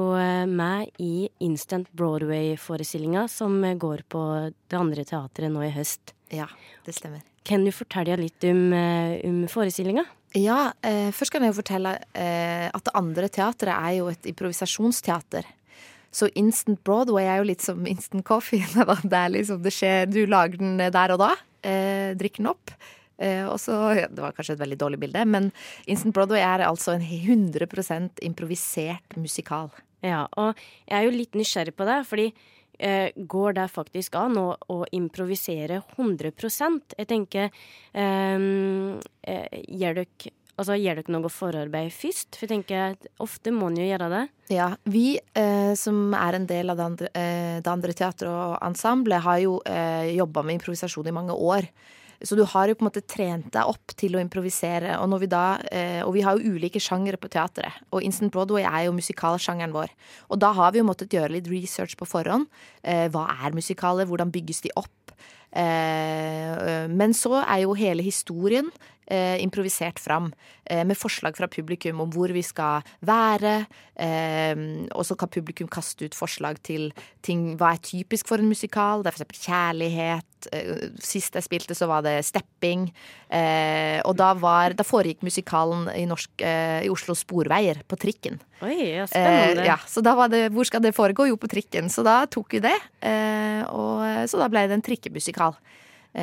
med 0.50 0.90
i 0.98 1.28
Instant 1.46 1.86
Broadway-forestillinga 1.94 3.28
som 3.30 3.60
går 3.78 4.02
på 4.10 4.22
Det 4.50 4.80
Andre 4.80 5.04
Teatret 5.06 5.54
nå 5.54 5.62
i 5.68 5.70
høst. 5.76 6.16
Ja, 6.34 6.48
det 6.88 6.96
stemmer. 6.98 7.22
Kan 7.46 7.62
du 7.62 7.70
fortelle 7.70 8.18
litt 8.18 8.42
om, 8.50 8.74
om 8.74 9.44
forestillinga? 9.54 10.08
Ja, 10.38 10.74
eh, 10.86 11.10
først 11.16 11.34
kan 11.34 11.42
jeg 11.42 11.56
jo 11.56 11.62
fortelle 11.64 11.96
eh, 12.14 12.68
at 12.70 12.84
det 12.86 12.94
andre 12.98 13.30
teatret 13.34 13.74
er 13.74 13.96
jo 13.98 14.10
et 14.12 14.28
improvisasjonsteater. 14.30 15.48
Så 16.14 16.30
Instant 16.38 16.82
Broadway 16.86 17.26
er 17.26 17.42
jo 17.42 17.48
litt 17.50 17.66
som 17.66 17.82
instant 17.90 18.26
coffee. 18.26 18.62
det 19.12 19.18
er 19.18 19.34
liksom, 19.34 19.64
det 19.66 19.74
skjer, 19.74 20.06
du 20.10 20.22
lager 20.30 20.62
den 20.62 20.78
der 20.78 21.16
og 21.16 21.22
da, 21.24 21.32
eh, 21.66 22.14
drikker 22.18 22.44
den 22.44 22.52
opp. 22.54 22.76
Eh, 23.20 23.46
og 23.46 23.60
så, 23.60 24.08
Det 24.08 24.22
var 24.24 24.36
kanskje 24.36 24.56
et 24.56 24.64
veldig 24.64 24.80
dårlig 24.80 25.00
bilde, 25.00 25.26
men 25.26 25.52
Instant 25.88 26.16
Broadway 26.16 26.42
er 26.42 26.66
altså 26.66 26.96
en 26.96 27.04
100% 27.04 28.24
improvisert 28.24 29.18
musikal. 29.18 29.70
Ja, 30.02 30.28
og 30.40 30.56
jeg 30.88 30.96
er 30.96 31.04
jo 31.04 31.18
litt 31.18 31.36
nysgjerrig 31.36 31.76
på 31.76 31.88
det, 31.88 32.00
fordi 32.08 32.30
eh, 32.80 33.12
går 33.16 33.58
det 33.60 33.68
faktisk 33.74 34.16
an 34.16 34.40
å, 34.40 34.48
å 34.72 34.86
improvisere 34.96 35.82
100% 35.98 36.96
Jeg 36.96 37.10
tenker 37.10 37.50
eh, 37.92 38.46
eh, 39.28 39.64
Gjør 39.68 40.04
dere 40.04 40.36
Altså, 40.60 40.76
Gjør 40.76 40.98
dere 41.00 41.14
noe 41.16 41.30
forarbeid 41.32 41.94
først? 41.96 42.36
For 42.36 42.44
jeg 42.44 42.52
tenker 42.52 43.12
ofte 43.24 43.52
må 43.56 43.70
en 43.70 43.78
jo 43.80 43.86
gjøre 43.88 44.10
det. 44.12 44.24
Ja, 44.52 44.74
vi 44.92 45.14
eh, 45.16 45.72
som 45.80 46.12
er 46.18 46.36
en 46.36 46.48
del 46.50 46.74
av 46.74 46.80
det 46.80 46.88
andre, 46.90 47.12
eh, 47.16 47.60
det 47.64 47.72
andre 47.72 47.96
teatret 47.96 48.28
og 48.28 48.58
ensemblet, 48.68 49.24
har 49.24 49.40
jo 49.40 49.54
eh, 49.64 50.12
jobba 50.18 50.44
med 50.44 50.58
improvisasjon 50.58 51.08
i 51.08 51.16
mange 51.16 51.32
år. 51.32 51.70
Så 52.26 52.36
du 52.36 52.44
har 52.44 52.68
jo 52.68 52.76
på 52.76 52.84
en 52.84 52.90
måte 52.90 53.06
trent 53.08 53.48
deg 53.54 53.70
opp 53.72 53.94
til 54.00 54.18
å 54.18 54.22
improvisere. 54.22 54.98
Og, 55.00 55.14
vi 55.22 55.30
da, 55.32 55.60
eh, 55.72 56.02
og 56.04 56.14
vi 56.18 56.24
har 56.26 56.36
jo 56.36 56.56
ulike 56.56 56.82
sjangere 56.84 57.20
på 57.22 57.32
teatret. 57.32 57.80
Og 57.96 58.04
Instant 58.04 58.34
Broadway 58.34 58.66
er 58.68 58.88
jo 58.88 58.96
musikalsjangeren 58.98 59.76
vår. 59.76 59.94
Og 60.28 60.42
da 60.44 60.52
har 60.58 60.74
vi 60.76 60.82
jo 60.82 60.88
måttet 60.90 61.16
gjøre 61.16 61.38
litt 61.38 61.48
research 61.52 61.96
på 62.00 62.08
forhånd. 62.10 62.50
Eh, 62.84 63.08
hva 63.14 63.30
er 63.40 63.56
musikaler? 63.56 64.10
Hvordan 64.10 64.34
bygges 64.36 64.66
de 64.68 64.74
opp? 64.76 65.16
Eh, 65.50 66.86
men 66.92 67.16
så 67.18 67.40
er 67.42 67.64
jo 67.64 67.78
hele 67.78 68.06
historien 68.06 68.68
eh, 69.10 69.38
improvisert 69.44 70.00
fram 70.00 70.30
eh, 70.66 70.86
med 70.88 70.98
forslag 70.98 71.38
fra 71.38 71.50
publikum 71.52 72.02
om 72.04 72.12
hvor 72.14 72.32
vi 72.34 72.44
skal 72.46 72.86
være. 73.06 73.66
og 74.96 75.04
så 75.04 75.16
kan 75.20 75.28
publikum 75.28 75.68
kaste 75.68 76.06
ut 76.08 76.16
forslag 76.16 76.62
til 76.64 76.94
ting 77.22 77.58
Hva 77.60 77.74
er 77.74 77.82
typisk 77.84 78.30
for 78.30 78.40
en 78.40 78.48
musikal? 78.48 79.04
Det 79.04 79.12
er 79.12 79.18
f.eks. 79.18 79.42
kjærlighet. 79.44 80.48
Sist 81.04 81.36
jeg 81.36 81.44
spilte, 81.44 81.76
så 81.76 81.90
var 81.90 82.06
det 82.06 82.24
stepping. 82.24 82.88
og 84.08 84.16
da, 84.16 84.30
var, 84.40 84.72
da 84.72 84.86
foregikk 84.88 85.26
musikalen 85.28 85.90
i, 85.92 86.06
norsk, 86.08 86.32
i 86.40 86.88
Oslo 86.88 87.14
Sporveier, 87.14 87.84
på 87.84 88.00
trikken. 88.00 88.40
Oi, 88.64 88.78
ja, 89.02 89.10
spennende. 89.12 89.68
ja, 89.68 89.76
så 89.84 90.00
da 90.00 90.16
var 90.16 90.32
det 90.32 90.48
Hvor 90.56 90.64
skal 90.64 90.82
det 90.82 90.96
foregå? 90.96 91.28
Jo, 91.28 91.36
på 91.36 91.52
trikken. 91.52 91.92
Så 91.92 92.06
da 92.08 92.24
tok 92.32 92.56
vi 92.56 92.64
det. 92.64 92.78
og 93.68 94.32
så 94.32 94.40
da 94.40 94.48
ble 94.48 94.64
det 94.70 94.80
en 94.80 94.86
trikkemusikal. 94.86 95.60
Um, 96.14 96.22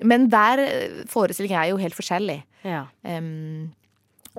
ja. 0.00 0.08
Men 0.12 0.26
hver 0.32 0.64
forestilling 1.10 1.54
er 1.56 1.70
jo 1.72 1.80
helt 1.80 1.96
forskjellig. 1.96 2.42
Ja. 2.68 2.86
Um, 3.06 3.70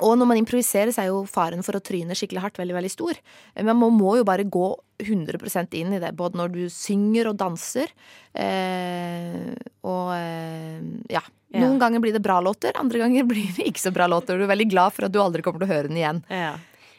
og 0.02 0.16
når 0.18 0.30
man 0.30 0.40
improviserer, 0.40 0.90
så 0.94 1.04
er 1.04 1.12
jo 1.12 1.22
faren 1.30 1.62
for 1.66 1.78
å 1.78 1.84
tryne 1.84 2.16
skikkelig 2.18 2.42
hardt 2.42 2.58
veldig 2.58 2.76
veldig 2.80 2.90
stor. 2.90 3.20
Men 3.60 3.78
man 3.78 3.94
må 3.94 4.16
jo 4.18 4.26
bare 4.26 4.46
gå 4.50 4.72
100% 5.04 5.78
inn 5.78 5.94
i 5.94 6.02
det, 6.02 6.16
både 6.18 6.40
når 6.40 6.54
du 6.56 6.64
synger 6.74 7.30
og 7.30 7.38
danser. 7.38 7.94
Eh, 8.34 9.54
og 9.86 10.14
eh, 10.16 10.82
ja. 11.14 11.22
ja. 11.22 11.62
Noen 11.62 11.78
ganger 11.82 12.02
blir 12.02 12.16
det 12.16 12.24
bra 12.26 12.40
låter, 12.42 12.74
andre 12.80 13.04
ganger 13.04 13.28
blir 13.34 13.54
det 13.60 13.70
ikke 13.70 13.86
så 13.86 13.94
bra 13.94 14.10
låter. 14.10 14.40
Du 14.40 14.48
er 14.48 14.54
veldig 14.56 14.70
glad 14.74 14.98
for 14.98 15.06
at 15.06 15.14
du 15.14 15.22
aldri 15.22 15.46
kommer 15.46 15.62
til 15.62 15.70
å 15.70 15.76
høre 15.76 15.92
den 15.92 16.02
igjen. 16.02 16.24
Ja. 16.34 16.56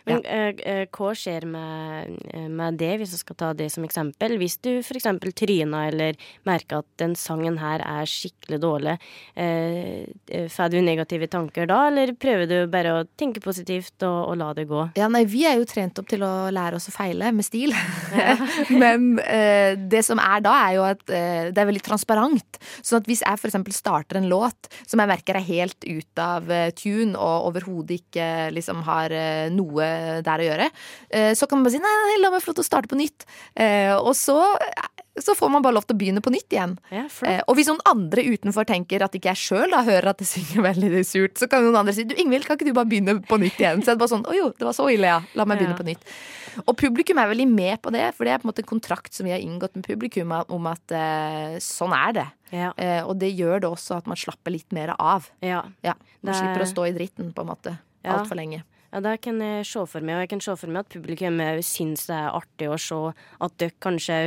Men 0.09 0.21
ja. 0.25 0.49
uh, 0.53 0.85
hva 0.93 1.13
skjer 1.17 1.47
med, 1.49 2.19
med, 2.53 2.77
det, 2.81 2.93
hvis 3.01 3.15
du 3.15 3.19
skal 3.21 3.39
ta 3.41 3.51
det 3.57 3.71
som 3.73 3.85
eksempel? 3.87 4.37
Hvis 4.41 4.59
du 4.65 4.71
f.eks. 4.83 5.09
tryna 5.41 5.87
eller 5.89 6.19
merker 6.49 6.83
at 6.83 6.89
den 7.01 7.15
sangen 7.19 7.57
her 7.63 7.83
er 7.85 8.09
skikkelig 8.09 8.61
dårlig, 8.61 8.97
uh, 9.39 10.45
får 10.53 10.75
du 10.75 10.79
negative 10.85 11.29
tanker 11.33 11.69
da, 11.71 11.87
eller 11.89 12.15
prøver 12.21 12.51
du 12.51 12.57
bare 12.73 12.99
å 12.99 13.07
tenke 13.17 13.43
positivt 13.45 14.05
og, 14.05 14.19
og, 14.29 14.37
la 14.41 14.51
det 14.57 14.67
gå? 14.69 14.83
Ja, 15.01 15.09
nei, 15.13 15.25
vi 15.31 15.47
er 15.49 15.57
jo 15.61 15.69
trent 15.69 15.99
opp 16.01 16.11
til 16.13 16.25
å 16.27 16.33
lære 16.53 16.81
oss 16.81 16.91
å 16.93 16.95
feile 16.95 17.33
med 17.35 17.47
stil. 17.47 17.73
Ja. 18.15 18.37
Men 18.83 19.15
uh, 19.19 19.73
det 19.81 20.05
som 20.07 20.21
er 20.21 20.45
da, 20.45 20.55
er 20.69 20.77
jo 20.77 20.85
at 20.87 21.03
det 21.05 21.61
er 21.61 21.69
veldig 21.69 21.85
transparent. 21.85 22.61
Sånn 22.85 23.01
at 23.01 23.09
hvis 23.09 23.25
jeg 23.25 23.41
f.eks. 23.41 23.57
starter 23.77 24.21
en 24.21 24.29
låt 24.31 24.69
som 24.85 25.01
jeg 25.01 25.11
merker 25.11 25.39
er 25.39 25.47
helt 25.47 25.87
ut 25.87 26.21
av 26.21 26.49
tune 26.77 27.17
og 27.17 27.49
overhodet 27.51 28.01
ikke 28.03 28.29
liksom 28.55 28.83
har 28.87 29.13
noe 29.55 29.94
der 30.25 30.43
å 30.43 30.49
gjøre. 30.49 30.69
Eh, 31.11 31.33
så 31.39 31.49
kan 31.49 31.59
man 31.59 31.69
bare 31.69 31.77
si 31.77 31.83
nei, 31.83 31.95
nei 32.09 32.19
la 32.23 32.33
meg 32.33 32.43
få 32.43 32.53
lov 32.53 32.61
til 32.61 32.67
å 32.67 32.69
starte 32.69 32.91
på 32.91 32.99
nytt. 32.99 33.27
Eh, 33.55 33.93
og 33.95 34.13
så, 34.19 34.37
så 35.21 35.35
får 35.39 35.53
man 35.53 35.65
bare 35.65 35.77
lov 35.79 35.87
til 35.89 35.97
å 35.97 36.01
begynne 36.01 36.23
på 36.25 36.33
nytt 36.35 36.55
igjen. 36.55 36.77
Ja, 36.95 37.07
eh, 37.29 37.41
og 37.47 37.59
hvis 37.59 37.71
noen 37.71 37.83
andre 37.89 38.27
utenfor 38.27 38.69
tenker 38.69 39.05
at 39.07 39.17
ikke 39.17 39.33
jeg 39.33 39.43
sjøl 39.43 39.77
hører 39.77 40.13
at 40.13 40.23
det 40.23 40.29
synger 40.31 40.67
veldig 40.69 41.05
surt, 41.09 41.37
så 41.41 41.51
kan 41.51 41.67
noen 41.67 41.83
andre 41.83 41.97
si 41.97 42.07
du 42.09 42.17
Ingvild, 42.19 42.49
kan 42.49 42.59
ikke 42.59 42.71
du 42.71 42.77
bare 42.77 42.91
begynne 42.91 43.19
på 43.29 43.41
nytt 43.43 43.61
igjen? 43.61 43.85
Så 43.85 43.93
er 43.93 43.99
det 43.99 44.05
bare 44.05 44.15
sånn 44.17 44.27
å 44.29 44.37
jo, 44.37 44.51
det 44.59 44.69
var 44.69 44.77
så 44.77 44.89
ille, 44.93 45.11
ja. 45.11 45.21
La 45.39 45.47
meg 45.49 45.61
begynne 45.63 45.77
ja. 45.77 45.83
på 45.83 45.89
nytt. 45.89 46.17
Og 46.65 46.77
publikum 46.79 47.19
er 47.19 47.33
veldig 47.33 47.49
med 47.51 47.81
på 47.83 47.91
det, 47.95 48.05
for 48.15 48.27
det 48.27 48.35
er 48.35 48.43
på 48.43 48.47
en 48.47 48.53
måte 48.53 48.63
en 48.63 48.69
kontrakt 48.71 49.17
som 49.17 49.27
vi 49.27 49.33
har 49.35 49.43
inngått 49.43 49.75
med 49.75 49.87
publikum 49.87 50.31
om 50.31 50.69
at 50.71 50.95
sånn 51.65 51.95
er 51.97 52.13
det. 52.15 52.27
Ja. 52.55 52.69
Og 53.09 53.17
det 53.19 53.33
gjør 53.35 53.65
det 53.65 53.71
også 53.73 53.97
at 53.99 54.07
man 54.07 54.21
slapper 54.21 54.55
litt 54.55 54.71
mer 54.77 54.93
av. 54.95 55.27
Ja. 55.43 55.65
ja 55.83 55.97
man 56.23 56.31
det... 56.31 56.37
slipper 56.39 56.63
å 56.63 56.69
stå 56.71 56.87
i 56.87 56.95
dritten, 56.95 57.33
på 57.35 57.43
en 57.43 57.51
måte. 57.51 57.75
Ja. 58.05 58.21
Altfor 58.21 58.39
lenge. 58.39 58.63
Ja, 58.95 59.01
det 59.03 59.17
kan 59.27 59.41
jeg 59.43 59.67
se 59.67 59.81
for 59.91 60.07
meg, 60.07 60.15
og 60.15 60.23
jeg 60.23 60.31
kan 60.31 60.43
se 60.45 60.53
for 60.55 60.71
meg 60.71 60.85
at 60.85 60.93
publikum 60.95 61.41
syns 61.67 62.07
det 62.07 62.15
er 62.15 62.29
artig 62.31 62.69
å 62.71 62.79
se 62.79 62.99
at 63.43 63.57
dere 63.59 63.75
kanskje 63.83 64.19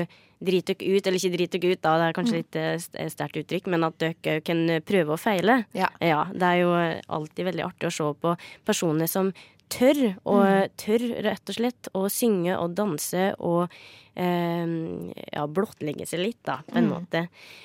driter 0.44 0.76
dere 0.78 0.98
ut, 0.98 1.08
eller 1.08 1.18
ikke 1.18 1.36
driter 1.38 1.62
dere 1.64 1.78
ut, 1.78 1.82
da, 1.86 1.94
det 1.98 2.08
er 2.08 2.18
kanskje 2.18 2.34
mm. 2.36 2.42
litt 2.42 2.58
eh, 2.60 3.12
sterkt 3.14 3.40
uttrykk, 3.42 3.70
men 3.74 3.88
at 3.88 3.96
dere 4.04 4.42
kan 4.46 4.66
prøve 4.86 5.16
å 5.16 5.22
feile. 5.22 5.62
Ja. 5.78 5.88
ja. 6.04 6.26
Det 6.34 6.50
er 6.50 6.60
jo 6.66 6.74
alltid 7.18 7.48
veldig 7.48 7.64
artig 7.66 7.88
å 7.90 7.96
se 7.96 8.10
på 8.22 8.34
personer 8.68 9.10
som 9.10 9.32
tør, 9.72 10.02
og 10.28 10.44
mm. 10.44 10.76
tør 10.80 11.08
rett 11.26 11.52
og 11.52 11.58
slett 11.58 11.90
å 11.98 12.04
synge 12.12 12.60
og 12.60 12.76
danse 12.78 13.30
og 13.40 13.72
eh, 14.20 14.76
ja, 15.32 15.48
blottlegge 15.48 16.08
seg 16.10 16.24
litt, 16.24 16.42
da, 16.48 16.60
på 16.68 16.76
en 16.76 16.90
mm. 16.90 16.94
måte. 16.94 17.24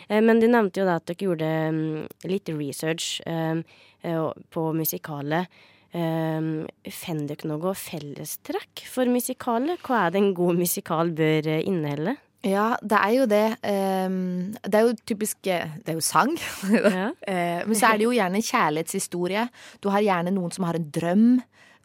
Eh, 0.09 0.23
men 0.23 0.43
du 0.43 0.49
nevnte 0.49 0.83
jo 0.83 0.89
da 0.89 1.01
at 1.01 1.11
dere 1.11 1.29
gjorde 1.29 1.53
um, 1.75 1.85
litt 2.31 2.55
research 2.55 3.19
eh, 3.27 3.63
eh 4.03 4.49
på 4.55 4.67
musikalet. 4.75 5.63
Finner 5.93 7.29
dere 7.29 7.49
noe 7.51 7.75
fellestrekk 7.77 8.85
for 8.89 9.11
musikaler? 9.13 9.81
Hva 9.85 10.07
er 10.07 10.15
det 10.15 10.23
en 10.23 10.35
god 10.37 10.61
musikal 10.63 11.13
bør 11.17 11.51
eh, 11.53 11.65
inneholde? 11.69 12.17
Ja, 12.43 12.73
det 12.83 12.99
er 12.99 13.13
jo 13.15 13.27
det. 13.31 13.45
Um, 13.63 14.55
det 14.65 14.75
er 14.75 14.89
jo 14.89 14.95
typisk 15.07 15.47
eh, 15.47 15.77
Det 15.79 15.93
er 15.93 15.99
jo 16.01 16.03
sang. 16.03 16.33
Ja. 16.73 17.13
uh, 17.13 17.61
men 17.69 17.77
så 17.79 17.93
er 17.93 18.01
det 18.01 18.09
jo 18.09 18.17
gjerne 18.17 18.41
en 18.41 18.49
kjærlighetshistorie. 18.49 19.47
Du 19.85 19.93
har 19.95 20.03
gjerne 20.03 20.35
noen 20.35 20.55
som 20.55 20.67
har 20.67 20.79
en 20.79 20.89
drøm 20.91 21.29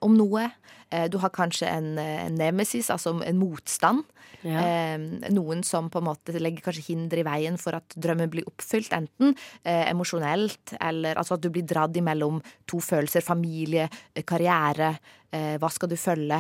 om 0.06 0.18
noe. 0.18 0.50
Uh, 0.94 1.08
du 1.12 1.18
har 1.24 1.34
kanskje 1.36 1.70
en, 1.70 1.96
en 2.00 2.38
nemesis, 2.38 2.92
altså 2.94 3.18
en 3.24 3.42
motstand. 3.42 4.06
Ja. 4.46 4.62
Eh, 4.62 4.98
noen 5.34 5.64
som 5.66 5.90
på 5.92 6.02
en 6.02 6.08
måte 6.08 6.36
legger 6.38 6.66
kanskje 6.68 6.92
hinder 6.92 7.22
i 7.22 7.26
veien 7.26 7.58
for 7.62 7.78
at 7.80 7.96
drømmen 7.98 8.32
blir 8.32 8.48
oppfylt. 8.50 8.94
Enten 8.96 9.34
eh, 9.64 9.88
emosjonelt, 9.90 10.76
eller 10.80 11.18
altså 11.18 11.38
at 11.38 11.46
du 11.46 11.50
blir 11.54 11.66
dratt 11.68 11.98
imellom 11.98 12.42
to 12.70 12.82
følelser. 12.84 13.26
Familie, 13.26 13.88
eh, 14.14 14.26
karriere. 14.28 14.94
Eh, 15.32 15.56
hva 15.62 15.72
skal 15.74 15.92
du 15.92 15.98
følge? 16.00 16.40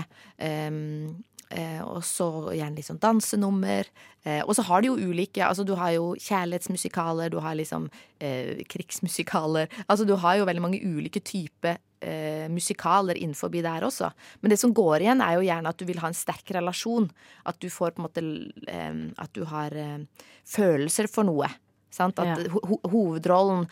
Eh, 1.49 1.79
og 1.79 2.03
så 2.03 2.27
gjerne 2.51 2.75
litt 2.75 2.87
sånn 2.89 2.99
dansenummer. 3.01 3.87
Eh, 4.23 4.41
og 4.43 4.53
så 4.57 4.65
har 4.67 4.83
de 4.83 4.89
jo 4.89 4.97
ulike 4.99 5.45
Altså 5.45 5.63
du 5.63 5.73
har 5.79 5.93
jo 5.95 6.09
kjærlighetsmusikaler, 6.19 7.31
du 7.31 7.39
har 7.43 7.55
liksom 7.55 7.87
eh, 8.19 8.63
krigsmusikaler. 8.67 9.71
Altså 9.87 10.07
du 10.07 10.17
har 10.19 10.39
jo 10.39 10.47
veldig 10.49 10.65
mange 10.65 10.81
ulike 10.83 11.23
typer 11.23 11.79
eh, 12.03 12.47
musikaler 12.51 13.17
innenfor 13.17 13.53
der 13.55 13.87
også. 13.87 14.11
Men 14.41 14.51
det 14.51 14.59
som 14.59 14.73
går 14.73 15.05
igjen, 15.05 15.21
er 15.23 15.37
jo 15.37 15.47
gjerne 15.47 15.71
at 15.71 15.79
du 15.79 15.85
vil 15.87 16.03
ha 16.03 16.11
en 16.11 16.19
sterk 16.19 16.51
relasjon. 16.51 17.09
At 17.45 17.59
du 17.63 17.69
får 17.69 17.95
på 17.95 18.03
en 18.03 18.09
måte 18.09 18.25
eh, 18.67 18.99
At 19.17 19.33
du 19.33 19.45
har 19.47 19.71
eh, 19.71 20.03
følelser 20.43 21.07
for 21.07 21.27
noe. 21.27 21.47
Sant? 21.89 22.19
At 22.19 22.43
ho 22.51 22.81
hovedrollen 22.91 23.65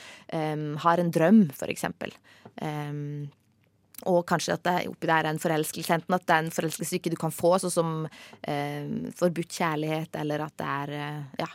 har 0.82 1.02
en 1.02 1.12
drøm, 1.14 1.50
for 1.54 1.70
eksempel. 1.70 2.16
Um, 2.58 3.28
og 4.04 4.26
kanskje 4.28 4.58
at 4.58 4.64
det 4.68 4.76
oppi 4.92 5.08
der 5.08 5.24
er 5.24 5.32
en 5.32 5.42
forelskelse. 5.42 6.00
Enten 6.00 6.18
at 6.18 6.26
det 6.28 6.36
er 6.36 6.44
en 6.44 6.54
forelskelse 6.54 6.98
ikke 6.98 7.14
du 7.14 7.20
kan 7.20 7.34
få, 7.34 7.56
sånn 7.62 7.74
som 7.74 7.94
eh, 8.44 8.90
forbudt 9.16 9.56
kjærlighet, 9.56 10.18
eller 10.20 10.46
at 10.46 10.58
det 10.60 10.74
er 10.74 10.94
eh, 10.98 11.22
ja. 11.46 11.50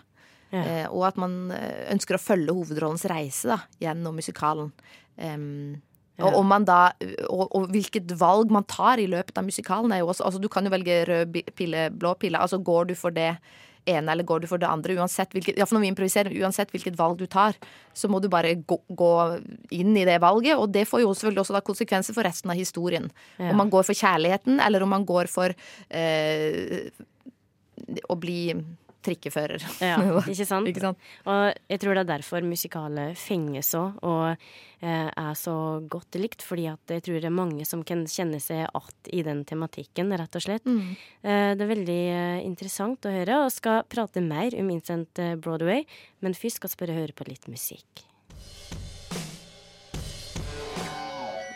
ja. 0.55 0.65
Eh, 0.65 0.87
og 0.89 1.05
at 1.11 1.21
man 1.21 1.37
eh, 1.55 1.85
ønsker 1.93 2.17
å 2.17 2.23
følge 2.23 2.57
hovedrollens 2.57 3.07
reise 3.13 3.53
da, 3.53 3.61
gjennom 3.83 4.19
musikalen. 4.21 4.73
Um. 5.21 5.79
Og, 6.21 6.35
om 6.37 6.51
man 6.53 6.67
da, 6.69 6.91
og, 7.31 7.47
og, 7.57 7.71
hvilket 7.73 8.11
valg 8.21 8.51
man 8.53 8.67
tar 8.69 9.01
i 9.01 9.07
løpet 9.09 9.39
av 9.41 9.47
musikalen, 9.47 9.93
er 9.95 10.03
jo 10.03 10.11
også 10.13 10.27
altså 10.29 10.41
Du 10.43 10.51
kan 10.53 10.67
jo 10.67 10.73
velge 10.75 10.99
rød 11.09 11.39
pille, 11.57 11.87
blå 11.97 12.13
pille. 12.21 12.37
Altså 12.37 12.59
går 12.61 12.91
du 12.91 12.95
for 12.99 13.15
det 13.17 13.31
ene 13.91 14.15
eller 14.15 14.27
går 14.27 14.43
du 14.43 14.49
for 14.51 14.63
det 14.63 14.69
andre. 14.71 14.97
Uansett 15.01 15.35
hvilket, 15.37 15.59
ja, 15.59 15.67
for 15.69 15.77
når 15.77 15.85
vi 15.85 15.93
improviserer, 15.93 16.37
uansett 16.43 16.73
hvilket 16.75 16.99
valg 16.99 17.21
du 17.21 17.27
tar, 17.31 17.59
så 17.97 18.11
må 18.11 18.21
du 18.23 18.29
bare 18.33 18.55
gå, 18.57 18.79
gå 18.89 19.13
inn 19.77 19.97
i 19.99 20.07
det 20.09 20.19
valget. 20.23 20.57
Og 20.59 20.71
det 20.73 20.87
får 20.89 21.05
jo 21.05 21.15
selvfølgelig 21.15 21.45
også 21.45 21.59
da 21.59 21.65
konsekvenser 21.67 22.17
for 22.17 22.27
resten 22.27 22.53
av 22.53 22.61
historien. 22.61 23.11
Ja. 23.39 23.51
Om 23.51 23.65
man 23.65 23.73
går 23.73 23.89
for 23.91 23.99
kjærligheten, 23.99 24.61
eller 24.65 24.87
om 24.87 24.95
man 24.95 25.07
går 25.09 25.31
for 25.33 25.55
eh, 25.89 26.91
å 28.09 28.19
bli 28.21 28.43
trikkefører. 29.05 29.65
Ja, 29.83 29.99
ikke 30.31 30.47
sant? 30.49 30.69
ikke 30.71 30.83
sant? 30.83 31.07
Og 31.29 31.51
jeg 31.71 31.83
tror 31.83 31.97
det 31.97 32.05
er 32.05 32.11
derfor 32.15 32.45
musikalet 32.47 33.19
fenger 33.19 33.65
så, 33.67 33.83
og 34.07 34.27
eh, 34.31 35.09
er 35.09 35.39
så 35.39 35.55
godt 35.91 36.19
likt. 36.21 36.45
Fordi 36.47 36.69
at 36.73 36.95
jeg 36.97 37.07
tror 37.07 37.21
det 37.21 37.31
er 37.31 37.37
mange 37.37 37.67
som 37.69 37.85
kan 37.87 38.05
kjenne 38.11 38.41
seg 38.43 38.67
igjen 38.67 39.17
i 39.17 39.25
den 39.27 39.43
tematikken, 39.49 40.13
rett 40.21 40.37
og 40.37 40.45
slett. 40.45 40.69
Mm. 40.69 40.93
Eh, 41.23 41.49
det 41.57 41.65
er 41.67 41.73
veldig 41.73 42.01
eh, 42.13 42.45
interessant 42.47 43.09
å 43.09 43.15
høre, 43.15 43.43
og 43.45 43.55
skal 43.55 43.85
prate 43.91 44.23
mer 44.25 44.57
om 44.59 44.71
Incent 44.73 45.21
eh, 45.23 45.37
Broadway. 45.41 45.87
Men 46.21 46.37
først 46.37 46.61
skal 46.61 46.73
vi 46.75 46.85
bare 46.85 47.01
høre 47.01 47.17
på 47.17 47.29
litt 47.29 47.49
musikk. 47.51 48.07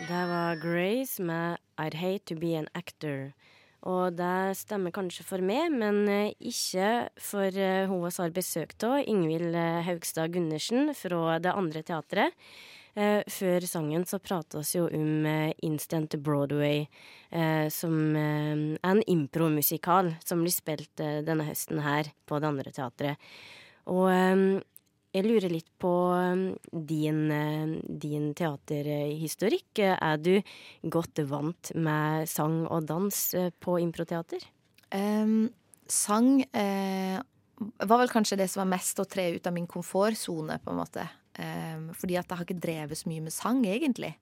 Det 0.05 0.25
var 0.29 0.59
Grace 0.61 1.23
med 1.23 1.57
I'd 1.81 1.97
Hate 1.97 2.29
To 2.29 2.37
Be 2.37 2.53
An 2.59 2.69
Actor. 2.75 3.33
Og 3.85 4.15
det 4.17 4.57
stemmer 4.57 4.95
kanskje 4.95 5.27
for 5.27 5.45
meg, 5.45 5.69
men 5.75 6.07
eh, 6.09 6.33
ikke 6.41 7.11
for 7.21 7.53
uh, 7.53 7.91
hun 7.91 8.05
vi 8.07 8.13
har 8.17 8.33
besøk 8.33 8.73
av, 8.87 9.03
Ingvild 9.05 9.53
eh, 9.53 9.83
Haugstad 9.85 10.33
Gundersen 10.33 10.95
fra 10.97 11.37
det 11.43 11.53
andre 11.53 11.85
teatret. 11.85 12.47
Før 12.95 13.65
sangen 13.67 14.05
så 14.07 14.21
prata 14.23 14.61
vi 14.63 14.77
jo 14.77 14.85
om 14.87 15.25
Instant 15.67 16.15
Broadway, 16.23 16.85
som 17.75 18.15
er 18.15 18.61
en 18.87 19.01
impromusikal 19.11 20.13
som 20.23 20.45
blir 20.45 20.55
spilt 20.55 21.03
denne 21.03 21.43
høsten 21.49 21.83
her 21.83 22.13
på 22.23 22.39
det 22.39 22.53
andre 22.53 22.71
teatret. 22.77 23.33
Og 23.91 24.07
jeg 25.15 25.27
lurer 25.27 25.53
litt 25.53 25.69
på 25.79 25.91
um, 26.13 26.47
din, 26.75 27.21
uh, 27.31 27.75
din 27.87 28.33
teaterhistorikk. 28.37 29.85
Er 29.95 30.19
du 30.19 30.35
godt 30.91 31.23
vant 31.31 31.71
med 31.79 32.27
sang 32.31 32.65
og 32.67 32.89
dans 32.89 33.21
uh, 33.39 33.51
på 33.63 33.79
improteater? 33.85 34.43
Um, 34.95 35.53
sang 35.91 36.41
uh, 36.43 37.19
var 37.87 38.01
vel 38.03 38.11
kanskje 38.11 38.39
det 38.41 38.49
som 38.51 38.65
var 38.65 38.73
mest 38.75 38.99
å 38.99 39.07
tre 39.09 39.29
ut 39.37 39.47
av 39.47 39.55
min 39.55 39.69
komfortsone, 39.71 40.59
på 40.65 40.75
en 40.75 40.81
måte. 40.81 41.07
Um, 41.35 41.89
fordi 41.99 42.19
at 42.19 42.29
jeg 42.29 42.39
har 42.39 42.47
ikke 42.47 42.63
drevet 42.63 42.99
så 42.99 43.11
mye 43.11 43.25
med 43.25 43.35
sang, 43.35 43.63
egentlig. 43.67 44.15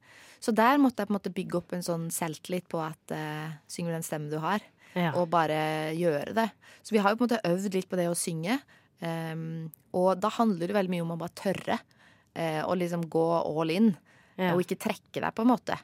Så 0.43 0.55
der 0.57 0.81
måtte 0.81 1.03
jeg 1.03 1.11
på 1.11 1.15
en 1.15 1.19
måte 1.19 1.35
bygge 1.35 1.59
opp 1.61 1.75
en 1.77 1.85
sånn 1.85 2.07
selvtillit 2.13 2.69
på 2.73 2.81
at 2.85 3.17
uh, 3.17 3.57
synger 3.71 3.97
den 3.97 4.07
stemmen 4.07 4.33
du 4.33 4.39
har, 4.43 4.65
ja. 4.93 5.13
og 5.17 5.31
bare 5.33 5.93
gjøre 5.97 6.37
det. 6.37 6.49
Så 6.85 6.97
vi 6.97 7.03
har 7.03 7.13
jo 7.13 7.21
på 7.21 7.27
en 7.27 7.31
måte 7.31 7.45
øvd 7.49 7.77
litt 7.79 7.91
på 7.91 8.01
det 8.01 8.09
å 8.11 8.19
synge. 8.19 8.61
Um, 9.03 9.71
og 9.99 10.21
da 10.23 10.31
handler 10.31 10.71
det 10.71 10.77
veldig 10.77 10.93
mye 10.93 11.05
om 11.05 11.15
å 11.17 11.21
bare 11.21 11.35
tørre 11.35 11.79
uh, 11.79 12.63
å 12.69 12.77
liksom 12.79 13.09
gå 13.11 13.25
all 13.41 13.73
in, 13.75 13.89
ja. 14.39 14.53
og 14.53 14.63
ikke 14.63 14.79
trekke 14.87 15.19
deg, 15.19 15.33
på 15.35 15.45
en 15.45 15.51
måte. 15.51 15.79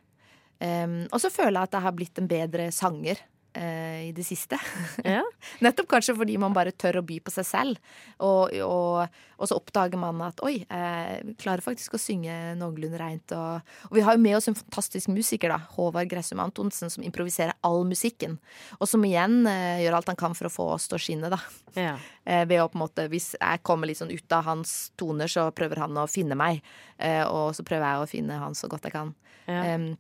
Um, 0.59 1.01
og 1.11 1.19
så 1.23 1.31
føler 1.31 1.57
jeg 1.59 1.71
at 1.71 1.77
jeg 1.79 1.87
har 1.87 1.97
blitt 1.99 2.23
en 2.23 2.31
bedre 2.31 2.69
sanger 2.75 3.21
i 3.59 4.13
det 4.15 4.27
siste. 4.27 4.59
Ja. 5.09 5.23
Nettopp 5.65 5.89
kanskje 5.89 6.15
fordi 6.19 6.35
man 6.41 6.53
bare 6.55 6.73
tør 6.75 6.99
å 7.01 7.05
by 7.07 7.17
på 7.25 7.33
seg 7.33 7.47
selv. 7.47 7.93
Og, 8.25 8.53
og, 8.65 9.21
og 9.39 9.49
så 9.49 9.57
oppdager 9.57 10.01
man 10.01 10.21
at 10.27 10.41
oi, 10.45 10.59
jeg 10.63 11.35
klarer 11.41 11.65
faktisk 11.65 11.95
å 11.97 12.01
synge 12.03 12.35
noenlunde 12.59 12.99
reint. 13.01 13.35
Og, 13.37 13.71
og, 13.89 13.95
vi 13.97 14.05
har 14.05 14.17
jo 14.17 14.23
med 14.23 14.37
oss 14.37 14.51
en 14.51 14.59
fantastisk 14.59 15.11
musiker, 15.13 15.55
da, 15.55 15.61
Håvard 15.77 16.11
Gressum 16.11 16.43
Antonsen, 16.43 16.93
som 16.93 17.07
improviserer 17.07 17.57
all 17.67 17.87
musikken. 17.89 18.37
Og 18.79 18.91
som 18.91 19.05
igjen 19.07 19.41
eh, 19.49 19.85
gjør 19.85 19.99
alt 20.01 20.13
han 20.13 20.21
kan 20.21 20.37
for 20.39 20.51
å 20.51 20.53
få 20.53 20.69
oss 20.77 20.89
til 20.91 20.99
å 20.99 21.03
skinne, 21.03 21.33
da. 21.33 21.41
Ja. 21.79 21.95
Eh, 22.25 22.45
ved 22.49 22.63
å 22.63 22.69
på 22.69 22.79
en 22.79 22.85
måte, 22.85 23.09
Hvis 23.09 23.35
jeg 23.39 23.63
kommer 23.67 23.89
litt 23.89 24.01
sånn 24.01 24.13
ut 24.13 24.37
av 24.37 24.45
hans 24.49 24.91
toner, 24.99 25.31
så 25.31 25.49
prøver 25.55 25.85
han 25.85 25.97
å 25.97 26.09
finne 26.11 26.37
meg. 26.39 26.61
Eh, 26.99 27.25
og 27.25 27.55
så 27.57 27.65
prøver 27.67 27.87
jeg 27.87 28.03
å 28.03 28.11
finne 28.11 28.43
han 28.43 28.59
så 28.59 28.71
godt 28.71 28.89
jeg 28.89 28.97
kan. 28.97 29.15
Ja. 29.49 29.79
Um, 29.79 29.95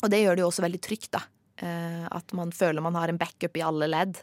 og 0.00 0.08
det 0.12 0.22
gjør 0.22 0.38
det 0.38 0.44
jo 0.44 0.48
også 0.48 0.64
veldig 0.64 0.80
trygt, 0.80 1.10
da. 1.12 1.20
Eh, 1.60 2.06
at 2.10 2.32
man 2.36 2.52
føler 2.54 2.84
man 2.84 2.96
har 2.98 3.12
en 3.12 3.20
backup 3.20 3.58
i 3.58 3.64
alle 3.64 3.88
ledd. 3.90 4.20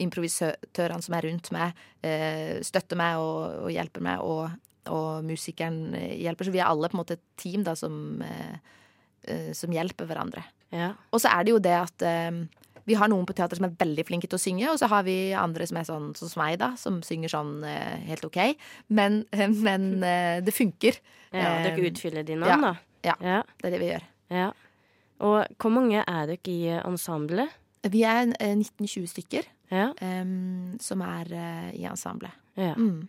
Improvisatørene 0.00 1.04
som 1.04 1.16
er 1.16 1.28
rundt 1.28 1.52
meg, 1.56 1.78
eh, 2.04 2.58
støtter 2.66 2.98
meg 3.00 3.20
og, 3.20 3.66
og 3.66 3.72
hjelper 3.72 4.04
meg, 4.04 4.24
og, 4.24 4.50
og, 4.92 5.24
musikeren 5.24 5.94
hjelper. 5.96 6.48
Så 6.48 6.54
vi 6.54 6.62
er 6.62 6.68
alle 6.68 6.90
på 6.90 6.98
en 6.98 7.02
måte 7.02 7.18
et 7.18 7.26
team 7.40 7.64
da, 7.66 7.76
som, 7.78 8.22
eh, 8.24 9.52
som 9.56 9.72
hjelper 9.72 10.08
hverandre. 10.10 10.44
Ja. 10.70 10.92
Og 11.10 11.22
så 11.22 11.32
er 11.32 11.46
det 11.46 11.54
jo 11.56 11.62
det 11.62 11.76
at 11.76 12.04
vi 12.90 12.96
har 12.98 13.10
noen 13.10 13.26
på 13.28 13.34
teater 13.36 13.58
som 13.58 13.68
er 13.68 13.76
veldig 13.78 14.04
flinke 14.08 14.30
til 14.30 14.38
å 14.38 14.42
synge, 14.42 14.66
og 14.72 14.78
så 14.80 14.88
har 14.90 15.04
vi 15.06 15.32
andre 15.36 15.66
som 15.68 15.78
er 15.80 15.86
sånn, 15.88 16.10
sånn 16.18 16.32
som 16.32 16.42
meg, 16.42 16.56
da, 16.62 16.72
som 16.80 17.00
synger 17.06 17.32
sånn 17.32 17.52
eh, 17.66 18.00
helt 18.08 18.24
OK. 18.26 18.40
Men, 18.88 19.22
men 19.66 19.90
eh, 20.06 20.38
det 20.44 20.54
funker. 20.56 20.98
Ja, 21.30 21.60
Dere 21.66 21.90
utfyller 21.90 22.26
de 22.26 22.40
navn, 22.40 22.50
ja, 22.50 22.58
da? 22.64 22.72
Ja, 23.06 23.16
ja, 23.22 23.38
det 23.60 23.68
er 23.68 23.76
det 23.76 23.82
vi 23.82 23.92
gjør. 23.92 24.08
Ja. 24.34 24.48
Og 25.26 25.44
hvor 25.60 25.72
mange 25.72 26.02
er 26.02 26.28
dere 26.30 26.52
i 26.52 26.76
ensemblet? 26.80 27.56
Vi 27.90 28.04
er 28.04 28.28
19-20 28.28 29.08
stykker 29.08 29.48
ja. 29.72 29.88
um, 29.96 30.76
som 30.82 31.00
er 31.04 31.32
uh, 31.32 31.70
i 31.76 31.86
ensemblet. 31.88 32.36
Ja. 32.58 32.74
Mm. 32.76 33.08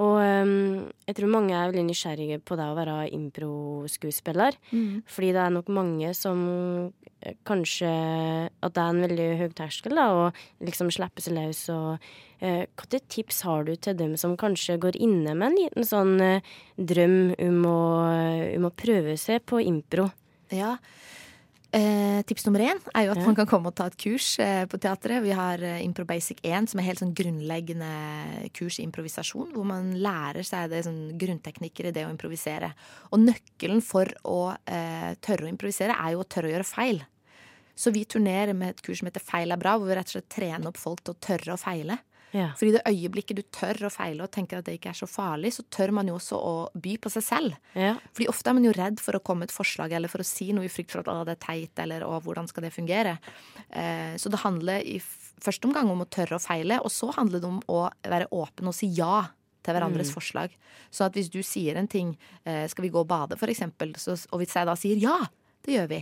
Og 0.00 0.16
um, 0.24 0.88
jeg 1.04 1.18
tror 1.18 1.28
mange 1.28 1.52
er 1.52 1.68
veldig 1.68 1.84
nysgjerrige 1.90 2.40
på 2.46 2.56
det 2.56 2.64
å 2.70 2.76
være 2.78 2.96
improskuespiller. 3.12 4.56
Mm. 4.70 5.02
Fordi 5.10 5.32
det 5.36 5.42
er 5.42 5.52
nok 5.52 5.68
mange 5.74 6.14
som 6.16 6.40
eh, 7.20 7.36
kanskje 7.44 7.90
At 7.90 8.72
det 8.72 8.82
er 8.82 8.94
en 8.94 9.02
veldig 9.04 9.28
høy 9.42 9.52
terskel, 9.58 9.98
da, 9.98 10.06
å 10.16 10.64
liksom 10.64 10.88
slippe 10.94 11.24
seg 11.24 11.36
løs 11.36 11.66
og 11.74 11.98
uh, 11.98 12.64
Hvilke 12.64 13.02
tips 13.12 13.42
har 13.48 13.68
du 13.68 13.74
til 13.76 13.98
dem 14.00 14.16
som 14.16 14.38
kanskje 14.40 14.80
går 14.80 14.96
inne 14.96 15.36
med 15.36 15.50
en 15.50 15.60
liten 15.60 15.88
sånn 15.88 16.16
uh, 16.24 16.56
drøm 16.78 17.34
om 17.36 17.62
å, 17.68 17.78
um 18.56 18.70
å 18.70 18.72
prøve 18.72 19.18
seg 19.20 19.44
på 19.44 19.60
impro? 19.60 20.08
Ja, 20.52 20.78
Eh, 21.72 22.20
tips 22.28 22.44
nummer 22.44 22.60
én 22.60 22.80
er 22.92 23.06
jo 23.06 23.14
at 23.14 23.22
man 23.24 23.36
kan 23.38 23.46
komme 23.48 23.70
og 23.70 23.76
ta 23.78 23.86
et 23.88 23.96
kurs 23.96 24.34
eh, 24.44 24.66
på 24.68 24.76
teatret. 24.76 25.22
Vi 25.24 25.32
har 25.32 25.62
eh, 25.64 25.78
Impro 25.80 26.04
Basic 26.04 26.42
1, 26.44 26.68
som 26.68 26.82
er 26.82 26.84
helt 26.90 27.00
sånn 27.00 27.14
grunnleggende 27.16 27.88
kurs 28.52 28.76
i 28.76 28.84
improvisasjon. 28.84 29.54
Hvor 29.54 29.64
man 29.64 29.94
lærer 30.04 30.44
seg 30.44 30.68
det 30.68 30.82
sånn 30.84 31.14
grunnteknikker 31.20 31.88
i 31.88 31.94
det 31.96 32.04
å 32.04 32.12
improvisere. 32.12 32.74
Og 33.16 33.24
nøkkelen 33.24 33.80
for 33.84 34.12
å 34.28 34.52
eh, 34.68 35.14
tørre 35.24 35.48
å 35.48 35.52
improvisere 35.52 35.96
er 35.96 36.12
jo 36.12 36.20
å 36.20 36.28
tørre 36.28 36.50
å 36.50 36.54
gjøre 36.58 36.68
feil. 36.68 37.00
Så 37.72 37.88
vi 37.96 38.04
turnerer 38.04 38.52
med 38.52 38.74
et 38.74 38.84
kurs 38.84 39.00
som 39.00 39.08
heter 39.08 39.24
Feil 39.24 39.56
er 39.56 39.60
bra, 39.60 39.78
hvor 39.80 39.88
vi 39.88 39.96
rett 39.96 40.12
og 40.12 40.18
slett 40.18 40.28
trener 40.28 40.68
opp 40.68 40.76
folk 40.76 41.00
til 41.00 41.16
å 41.16 41.22
tørre 41.24 41.56
å 41.56 41.60
feile. 41.60 41.96
Ja. 42.32 42.48
For 42.56 42.66
i 42.66 42.72
det 42.74 42.82
øyeblikket 42.88 43.38
du 43.38 43.42
tør 43.52 43.86
å 43.86 43.92
feile 43.92 44.24
og 44.24 44.32
tenker 44.32 44.60
at 44.60 44.68
det 44.68 44.78
ikke 44.78 44.92
er 44.94 44.98
så 44.98 45.08
farlig, 45.10 45.52
så 45.56 45.64
tør 45.72 45.92
man 45.98 46.08
jo 46.08 46.16
også 46.16 46.38
å 46.38 46.54
by 46.72 46.94
på 47.04 47.12
seg 47.12 47.26
selv. 47.26 47.58
Ja. 47.76 47.94
Fordi 48.16 48.28
ofte 48.32 48.52
er 48.52 48.56
man 48.56 48.68
jo 48.68 48.72
redd 48.76 49.02
for 49.04 49.18
å 49.18 49.22
komme 49.24 49.44
med 49.44 49.52
et 49.52 49.56
forslag 49.56 49.92
eller 49.96 50.12
for 50.12 50.24
å 50.24 50.26
si 50.26 50.48
noe 50.56 50.66
i 50.68 50.72
frykt 50.72 50.94
for 50.94 51.04
at 51.04 51.28
det 51.28 51.36
er 51.36 51.42
teit, 51.44 51.84
eller 51.84 52.06
å, 52.06 52.16
hvordan 52.24 52.48
skal 52.48 52.66
det 52.66 52.72
fungere. 52.74 53.18
Eh, 53.68 54.16
så 54.20 54.32
det 54.32 54.40
handler 54.46 54.80
i 54.88 54.96
første 55.42 55.68
omgang 55.68 55.90
om 55.92 56.04
å 56.04 56.08
tørre 56.08 56.38
å 56.38 56.42
feile, 56.42 56.80
og 56.80 56.92
så 56.94 57.10
handler 57.18 57.42
det 57.42 57.50
om 57.50 57.60
å 57.72 57.84
være 58.08 58.30
åpen 58.32 58.70
og 58.70 58.76
si 58.76 58.88
ja 58.96 59.26
til 59.62 59.76
hverandres 59.76 60.10
mm. 60.10 60.16
forslag. 60.16 60.54
Så 60.90 61.06
at 61.06 61.16
hvis 61.16 61.30
du 61.32 61.40
sier 61.46 61.78
en 61.78 61.90
ting, 61.90 62.16
eh, 62.48 62.64
skal 62.70 62.86
vi 62.86 62.92
gå 62.94 63.02
og 63.02 63.10
bade 63.10 63.36
eksempel, 63.36 63.94
og 63.94 64.40
hvis 64.40 64.56
jeg 64.56 64.68
da 64.68 64.76
sier 64.78 65.02
ja, 65.02 65.18
det 65.62 65.76
gjør 65.76 65.90
vi, 65.92 66.00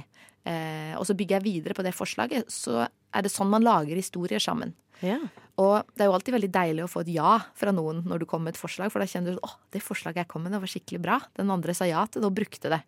eh, 0.48 0.94
og 0.96 1.04
så 1.08 1.16
bygger 1.16 1.38
jeg 1.38 1.48
videre 1.48 1.76
på 1.76 1.84
det 1.84 1.96
forslaget, 1.96 2.48
så 2.52 2.86
er 2.86 3.26
det 3.26 3.32
sånn 3.32 3.50
man 3.52 3.66
lager 3.66 3.98
historier 3.98 4.40
sammen. 4.42 4.74
Ja. 5.04 5.18
Og 5.60 5.92
det 5.92 6.04
er 6.04 6.08
jo 6.08 6.16
alltid 6.16 6.36
veldig 6.36 6.52
deilig 6.54 6.84
å 6.86 6.90
få 6.90 7.02
et 7.04 7.12
ja 7.12 7.36
fra 7.58 7.72
noen 7.74 8.00
når 8.08 8.22
du 8.22 8.28
kommer 8.28 8.48
med 8.48 8.56
et 8.56 8.60
forslag, 8.60 8.92
for 8.92 9.02
da 9.02 9.08
kjenner 9.10 9.36
du 9.36 9.42
at 9.44 9.58
det 9.74 9.82
forslaget 9.84 10.22
jeg 10.22 10.30
kom 10.30 10.46
med, 10.46 10.54
det 10.56 10.62
var 10.62 10.72
skikkelig 10.72 11.00
bra. 11.04 11.18
Den 11.36 11.52
andre 11.52 11.74
sa 11.76 11.88
ja 11.88 12.04
til 12.08 12.22
det 12.22 12.30
og 12.30 12.36
brukte 12.38 12.72
det. 12.72 12.80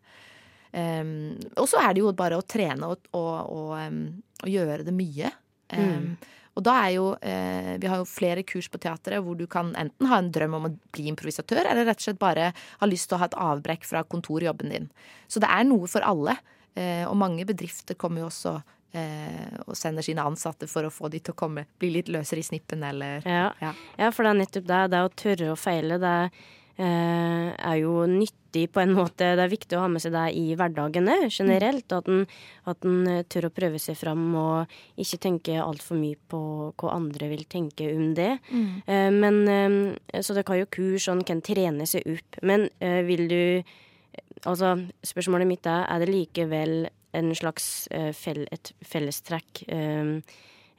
Um, 0.72 1.34
og 1.60 1.66
så 1.68 1.82
er 1.84 1.92
det 1.92 2.00
jo 2.00 2.14
bare 2.16 2.38
å 2.40 2.44
trene 2.48 2.88
og, 2.88 3.02
og, 3.12 3.34
og, 3.52 3.72
um, 3.76 4.06
og 4.40 4.48
gjøre 4.48 4.86
det 4.86 4.94
mye. 4.96 5.32
Um, 5.68 5.82
mm. 5.82 6.38
Og 6.56 6.64
da 6.66 6.74
er 6.84 6.90
jo 6.98 7.04
eh, 7.24 7.74
Vi 7.80 7.88
har 7.88 8.00
jo 8.02 8.08
flere 8.08 8.44
kurs 8.44 8.66
på 8.68 8.80
teatret 8.82 9.22
hvor 9.24 9.38
du 9.38 9.46
kan 9.50 9.70
enten 9.78 10.08
ha 10.10 10.18
en 10.20 10.28
drøm 10.34 10.58
om 10.58 10.68
å 10.68 10.72
bli 10.92 11.06
improvisatør, 11.08 11.64
eller 11.64 11.88
rett 11.88 12.02
og 12.02 12.06
slett 12.08 12.20
bare 12.20 12.50
ha 12.52 12.88
lyst 12.88 13.08
til 13.08 13.16
å 13.16 13.22
ha 13.22 13.28
et 13.30 13.38
avbrekk 13.40 13.86
fra 13.88 14.04
kontorjobben 14.04 14.72
din. 14.74 14.90
Så 15.32 15.40
det 15.42 15.48
er 15.48 15.64
noe 15.68 15.88
for 15.88 16.04
alle. 16.04 16.36
Eh, 16.76 17.04
og 17.08 17.16
mange 17.20 17.46
bedrifter 17.48 17.96
kommer 18.00 18.24
jo 18.24 18.28
også 18.28 18.58
og 18.92 19.76
sender 19.78 20.04
sine 20.04 20.24
ansatte 20.26 20.66
for 20.68 20.84
å 20.84 20.92
få 20.92 21.08
de 21.08 21.20
til 21.24 21.32
å 21.32 21.38
komme, 21.38 21.64
bli 21.80 21.94
litt 21.94 22.10
løsere 22.12 22.42
i 22.42 22.44
snippen, 22.44 22.82
eller 22.84 23.24
ja. 23.24 23.46
Ja. 23.62 23.70
ja 23.96 24.10
for 24.12 24.26
det 24.26 24.34
er 24.34 24.40
nettopp 24.42 24.66
det. 24.68 24.80
Det 24.92 25.00
å 25.00 25.12
tørre 25.22 25.52
å 25.54 25.56
feile, 25.56 25.96
det 26.02 26.16
eh, 26.76 27.48
er 27.52 27.76
jo 27.80 28.04
nyttig 28.08 28.68
på 28.72 28.82
en 28.82 28.94
måte. 28.96 29.32
Det 29.36 29.44
er 29.44 29.52
viktig 29.52 29.76
å 29.76 29.84
ha 29.84 29.90
med 29.92 30.02
seg 30.04 30.14
det 30.14 30.24
i 30.38 30.56
hverdagene 30.58 31.16
generelt. 31.28 31.92
Mm. 31.92 31.98
At 31.98 32.08
en, 32.12 32.24
at 32.72 32.88
en 32.88 33.10
eh, 33.10 33.24
tør 33.32 33.48
å 33.48 33.54
prøve 33.54 33.80
seg 33.82 33.98
fram 33.98 34.24
og 34.38 34.74
ikke 35.00 35.20
tenke 35.26 35.58
altfor 35.62 36.00
mye 36.00 36.18
på 36.30 36.42
hva 36.80 36.96
andre 36.96 37.30
vil 37.32 37.44
tenke 37.50 37.92
om 37.94 38.12
det. 38.18 38.34
Mm. 38.52 38.66
Eh, 38.86 39.10
men 39.14 39.40
eh, 39.48 40.20
Så 40.22 40.36
det 40.36 40.46
kan 40.48 40.60
jo 40.60 40.70
kurs, 40.70 41.08
og 41.08 41.18
en 41.18 41.28
kan 41.28 41.44
trene 41.44 41.88
seg 41.88 42.06
opp. 42.16 42.42
Men 42.42 42.68
eh, 42.80 43.02
vil 43.08 43.28
du 43.30 43.42
Altså, 44.42 44.72
spørsmålet 45.06 45.46
mitt 45.46 45.66
er 45.70 45.84
er 45.86 46.00
det 46.02 46.08
likevel 46.10 46.72
en 47.16 47.34
slags 47.36 47.88
uh, 47.92 48.10
fell, 48.16 48.46
et 48.52 48.72
fellestrekk 48.86 49.62
um, 49.72 50.16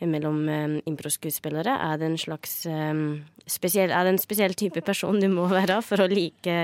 mellom 0.03 0.41
um, 0.49 0.75
improskuespillere? 0.89 1.75
Er 1.85 1.99
det 2.01 2.09
en 2.09 2.17
slags 2.19 2.55
um, 2.67 3.21
spesiell, 3.47 3.91
Er 3.93 4.03
det 4.03 4.15
en 4.15 4.21
spesiell 4.21 4.55
type 4.57 4.81
person 4.83 5.19
du 5.21 5.29
må 5.31 5.45
være 5.51 5.79
for 5.85 6.03
å 6.03 6.09
like 6.11 6.57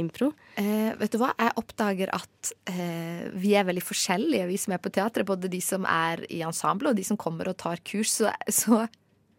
impro? 0.00 0.32
Uh, 0.58 0.90
vet 0.98 1.14
du 1.14 1.20
hva, 1.20 1.32
jeg 1.38 1.56
oppdager 1.60 2.12
at 2.16 2.52
uh, 2.72 3.24
vi 3.38 3.54
er 3.54 3.68
veldig 3.68 3.84
forskjellige, 3.84 4.48
vi 4.50 4.58
som 4.60 4.74
er 4.74 4.82
på 4.82 4.92
teatret. 4.94 5.28
Både 5.28 5.52
de 5.52 5.62
som 5.62 5.86
er 5.88 6.24
i 6.30 6.42
ensemble 6.46 6.90
og 6.90 6.98
de 6.98 7.06
som 7.06 7.20
kommer 7.20 7.50
og 7.50 7.58
tar 7.62 7.82
kurs. 7.86 8.16
Så, 8.18 8.32
så 8.48 8.84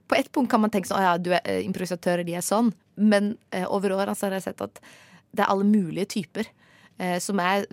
på 0.05 0.19
ett 0.19 0.31
punkt 0.31 0.53
kan 0.53 0.61
man 0.63 0.71
tenke 0.71 0.91
sånn 0.91 1.01
å 1.01 1.07
ja, 1.09 1.15
du 1.17 1.33
er 1.35 1.65
improvisatører, 1.65 2.23
de 2.27 2.37
er 2.37 2.45
sånn. 2.45 2.71
Men 2.95 3.33
over 3.67 3.91
så 4.13 4.29
har 4.29 4.37
jeg 4.37 4.45
sett 4.45 4.61
at 4.63 4.79
det 5.35 5.43
er 5.43 5.51
alle 5.51 5.67
mulige 5.67 6.07
typer. 6.15 6.47
Eh, 6.97 7.17
som 7.19 7.39
jeg 7.43 7.65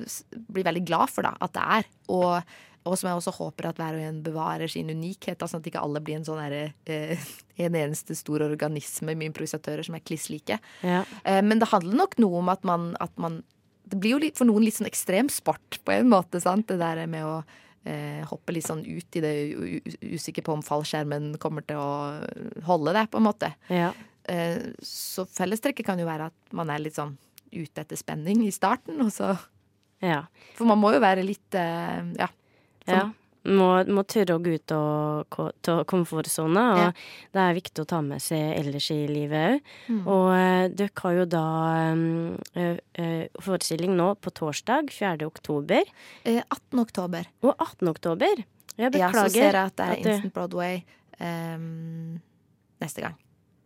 blir 0.50 0.66
veldig 0.66 0.84
glad 0.88 1.10
for 1.12 1.26
da, 1.26 1.34
at 1.42 1.54
det 1.54 1.64
er. 1.78 1.88
Og, 2.14 2.54
og 2.82 2.98
som 2.98 3.08
jeg 3.08 3.20
også 3.20 3.34
håper 3.36 3.70
at 3.70 3.78
hver 3.78 3.98
og 3.98 4.04
en 4.08 4.20
bevarer 4.24 4.70
sin 4.70 4.90
unikhet, 4.90 5.42
sånn 5.46 5.62
at 5.62 5.70
ikke 5.70 5.82
alle 5.82 6.02
blir 6.02 6.18
en 6.18 6.26
sånn 6.26 6.42
der, 6.42 6.74
eh, 6.90 7.26
en 7.66 7.78
eneste 7.78 8.16
stor 8.18 8.44
organisme 8.48 9.14
med 9.14 9.30
improvisatører 9.30 9.86
som 9.86 9.98
er 9.98 10.04
kliss 10.04 10.28
like. 10.32 10.58
Ja. 10.82 11.02
Eh, 11.22 11.42
men 11.44 11.62
det 11.62 11.70
handler 11.72 12.04
nok 12.04 12.18
noe 12.22 12.42
om 12.42 12.52
at 12.52 12.66
man, 12.68 12.92
at 13.00 13.14
man 13.16 13.42
Det 13.92 13.98
blir 14.00 14.14
jo 14.14 14.18
litt, 14.22 14.38
for 14.38 14.48
noen 14.48 14.62
litt 14.64 14.76
sånn 14.78 14.88
ekstrem 14.88 15.28
sport 15.28 15.76
på 15.84 15.92
en 15.92 16.06
måte, 16.08 16.40
sant? 16.40 16.64
det 16.70 16.78
der 16.80 17.02
med 17.10 17.26
å 17.28 17.42
eh, 17.84 18.22
hoppe 18.30 18.54
litt 18.54 18.64
sånn 18.64 18.80
ut 18.86 19.18
i 19.18 19.20
det 19.20 19.34
usikker 20.14 20.46
på 20.46 20.54
om 20.54 20.62
fallskjermen 20.64 21.34
kommer 21.42 21.66
til 21.66 21.76
å 21.76 22.22
holde 22.64 22.94
det, 22.96 23.02
på 23.12 23.20
en 23.20 23.26
måte. 23.26 23.50
Ja. 23.68 23.90
Eh, 24.30 24.70
så 24.86 25.26
fellestrekket 25.26 25.86
kan 25.86 26.00
jo 26.00 26.06
være 26.08 26.30
at 26.30 26.56
man 26.56 26.70
er 26.70 26.80
litt 26.80 26.96
sånn 26.96 27.16
ute 27.52 27.84
etter 27.84 27.96
spenning 28.00 28.42
i 28.46 28.52
starten, 28.54 29.00
og 29.04 29.12
så 29.14 29.34
ja. 30.02 30.24
For 30.58 30.66
man 30.66 30.80
må 30.82 30.90
jo 30.94 31.02
være 31.02 31.22
litt 31.22 31.54
uh, 31.54 32.02
Ja. 32.18 32.26
ja. 32.90 33.10
Må, 33.42 33.66
må 33.90 34.04
tørre 34.06 34.36
å 34.36 34.42
gå 34.42 34.52
ut 34.54 34.70
av 34.70 35.80
komfortsona, 35.90 36.62
og 36.72 36.78
Ja. 36.78 36.90
det 37.34 37.40
er 37.42 37.56
viktig 37.56 37.82
å 37.82 37.88
ta 37.90 37.98
med 38.06 38.22
seg 38.22 38.52
ellers 38.60 38.86
i 38.94 39.00
livet 39.10 39.56
òg. 39.56 39.72
Mm. 39.90 40.02
Og 40.06 40.28
eh, 40.36 40.66
dere 40.78 41.02
har 41.02 41.16
jo 41.16 41.24
da 41.26 41.42
um, 41.90 42.36
eh, 42.54 42.76
eh, 42.94 43.24
forestilling 43.42 43.96
nå 43.98 44.12
på 44.22 44.30
torsdag 44.30 44.94
4. 44.94 45.26
oktober. 45.26 45.82
Eh, 46.22 46.38
18. 46.38 46.78
oktober. 46.84 47.26
Og 47.42 47.50
18. 47.56 47.88
oktober. 47.90 48.44
Jeg 48.78 48.94
Ja, 48.94 49.10
så 49.10 49.26
ser 49.28 49.50
jeg 49.50 49.58
at 49.58 49.76
det 49.76 49.88
er 49.88 49.96
Instant 49.98 50.34
Broadway 50.38 50.84
um, 51.18 52.20
neste 52.80 53.02
gang. 53.02 53.18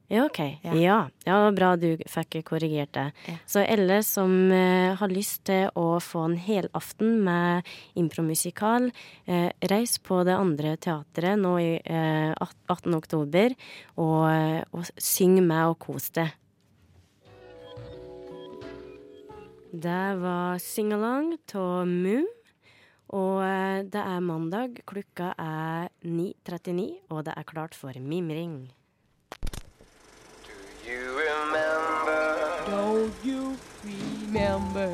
Ja, 0.08 0.24
OK. 0.24 0.38
Ja. 0.62 0.74
Ja. 0.74 0.96
ja, 1.26 1.38
bra 1.50 1.72
du 1.76 1.96
fikk 2.06 2.38
korrigert 2.46 2.92
det. 2.94 3.08
Ja. 3.26 3.34
Så 3.46 3.64
alle 3.66 3.98
som 4.06 4.52
eh, 4.54 4.94
har 4.94 5.10
lyst 5.10 5.44
til 5.50 5.66
å 5.74 5.98
få 6.02 6.28
en 6.28 6.36
helaften 6.38 7.24
med 7.26 7.66
impromusikal, 7.98 8.92
eh, 9.26 9.50
reis 9.66 9.98
på 9.98 10.22
det 10.28 10.38
andre 10.38 10.76
teatret 10.78 11.42
nå 11.42 11.56
i 11.58 11.72
eh, 11.82 12.30
18. 12.38 12.94
oktober, 12.94 13.56
og, 13.98 14.22
eh, 14.30 14.62
og 14.70 14.86
syng 14.94 15.40
med 15.42 15.72
og 15.74 15.80
kos 15.82 16.12
deg. 16.14 16.30
Det 19.76 20.04
var 20.22 20.62
Singalong 20.62 21.34
av 21.58 21.84
Moom. 21.90 22.30
Og 23.14 23.42
eh, 23.42 23.82
det 23.86 24.02
er 24.02 24.22
mandag, 24.22 24.80
klokka 24.86 25.34
er 25.38 25.90
9.39, 26.02 26.88
og 27.10 27.26
det 27.26 27.34
er 27.36 27.46
klart 27.46 27.74
for 27.78 27.94
mimring. 28.02 28.66
Don't 30.86 30.94
you 30.94 31.18
remember? 31.18 32.70
Don't 32.70 33.24
you 33.24 33.56
remember? 33.82 34.88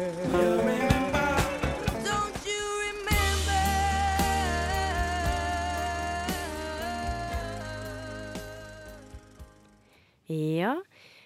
Ja, 10.33 10.81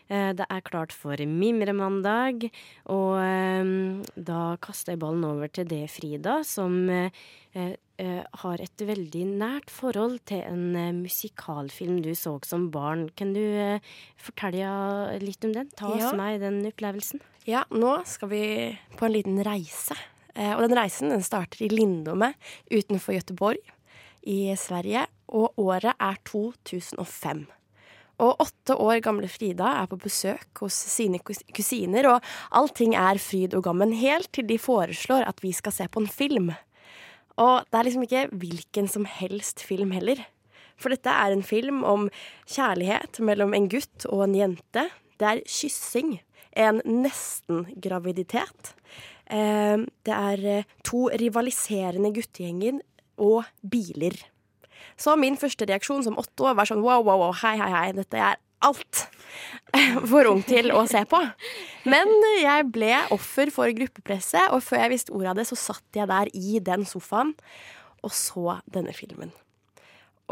eh, 0.09 0.33
det 0.35 0.46
er 0.50 0.61
klart 0.61 0.92
for 0.92 1.14
mimremandag, 1.14 2.50
og 2.90 3.22
eh, 3.22 3.64
da 4.16 4.57
kaster 4.59 4.96
jeg 4.96 4.98
ballen 4.98 5.24
over 5.24 5.46
til 5.46 5.68
det, 5.70 5.85
Frida, 5.94 6.40
som 6.42 6.90
eh, 6.90 7.76
har 8.42 8.61
et 8.61 8.82
veldig 8.85 9.22
nært 9.38 9.70
forhold 9.72 10.18
til 10.28 10.42
en 10.44 10.76
eh, 10.76 10.92
musikalfilm 10.96 12.02
du 12.04 12.11
så 12.14 12.35
som 12.44 12.68
barn. 12.70 13.06
Kan 13.16 13.32
du 13.32 13.40
eh, 13.40 13.80
fortelle 14.20 15.18
litt 15.22 15.44
om 15.48 15.54
den? 15.56 15.70
Ta 15.76 15.88
oss 15.94 16.02
Ja. 16.02 16.12
med 16.18 16.37
i 16.37 16.42
den 16.44 16.59
opplevelsen. 16.68 17.20
Ja, 17.46 17.64
nå 17.70 18.02
skal 18.04 18.28
vi 18.28 18.42
på 18.98 19.06
en 19.06 19.12
liten 19.14 19.40
reise. 19.46 19.96
Eh, 20.35 20.52
og 20.56 20.66
den 20.68 20.76
reisen 20.76 21.09
den 21.14 21.22
starter 21.24 21.62
i 21.64 21.68
Lindome 21.72 22.35
utenfor 22.70 23.16
Gøteborg 23.16 23.62
i 24.26 24.52
Sverige. 24.59 25.06
Og 25.32 25.54
året 25.59 25.94
er 25.98 26.18
2005. 26.28 27.46
Og 28.18 28.38
åtte 28.40 28.76
år 28.80 29.00
gamle 29.04 29.28
Frida 29.28 29.72
er 29.82 29.88
på 29.90 29.98
besøk 30.00 30.61
hos 30.62 30.72
sine 30.88 31.18
kusiner, 31.20 32.06
og 32.09 32.22
allting 32.56 32.94
er 32.96 33.18
fryd 33.20 33.52
og 33.59 33.64
gammen, 33.66 33.92
helt 33.92 34.30
til 34.32 34.46
de 34.48 34.56
foreslår 34.56 35.26
at 35.28 35.42
vi 35.44 35.50
skal 35.52 35.72
se 35.72 35.85
på 35.92 36.00
en 36.00 36.09
film. 36.09 36.52
Og 37.42 37.66
det 37.68 37.79
er 37.79 37.87
liksom 37.88 38.07
ikke 38.07 38.27
hvilken 38.33 38.88
som 38.88 39.07
helst 39.09 39.62
film 39.64 39.92
heller. 39.96 40.22
For 40.81 40.92
dette 40.92 41.12
er 41.12 41.33
en 41.33 41.44
film 41.44 41.83
om 41.88 42.09
kjærlighet 42.49 43.20
mellom 43.25 43.55
en 43.57 43.68
gutt 43.72 44.07
og 44.09 44.27
en 44.27 44.37
jente. 44.37 44.87
Det 45.16 45.29
er 45.29 45.44
kyssing. 45.49 46.18
En 46.57 46.81
nesten-graviditet. 46.85 48.72
Eh, 49.29 49.85
det 50.09 50.14
er 50.14 50.46
eh, 50.49 50.68
to 50.87 51.07
rivaliserende 51.12 52.12
guttegjenger 52.16 52.81
og 53.20 53.44
biler. 53.61 54.16
Så 54.96 55.16
min 55.20 55.37
første 55.37 55.66
reaksjon 55.68 56.05
som 56.07 56.16
åtte 56.20 56.46
år 56.49 56.57
var 56.57 56.68
sånn 56.68 56.85
wow, 56.85 57.03
wow, 57.05 57.27
wow, 57.27 57.35
hei, 57.42 57.57
hei, 57.61 57.68
hei, 57.72 57.88
dette 57.96 58.20
er 58.20 58.40
alt 58.64 59.07
for 60.11 60.29
ung 60.31 60.42
til 60.47 60.73
å 60.75 60.85
se 60.88 61.03
på. 61.09 61.21
Men 61.88 62.12
jeg 62.40 62.69
ble 62.75 62.92
offer 63.14 63.53
for 63.55 63.73
gruppepresset, 63.77 64.53
og 64.55 64.64
før 64.64 64.85
jeg 64.85 64.95
visste 64.95 65.16
ordet 65.16 65.33
av 65.33 65.40
det, 65.40 65.49
så 65.51 65.59
satt 65.61 65.99
jeg 65.99 66.11
der 66.11 66.31
i 66.33 66.61
den 66.64 66.87
sofaen 66.88 67.35
og 68.05 68.14
så 68.14 68.61
denne 68.71 68.95
filmen. 68.97 69.33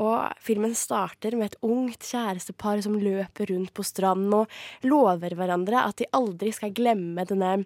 Og 0.01 0.33
filmen 0.43 0.73
starter 0.75 1.37
med 1.39 1.53
et 1.53 1.61
ungt 1.63 2.03
kjærestepar 2.03 2.83
som 2.83 2.97
løper 2.99 3.53
rundt 3.53 3.71
på 3.75 3.85
stranden 3.87 4.33
og 4.41 4.87
lover 4.87 5.37
hverandre 5.39 5.85
at 5.87 6.01
de 6.01 6.11
aldri 6.17 6.51
skal 6.55 6.75
glemme 6.75 7.27
denne 7.29 7.61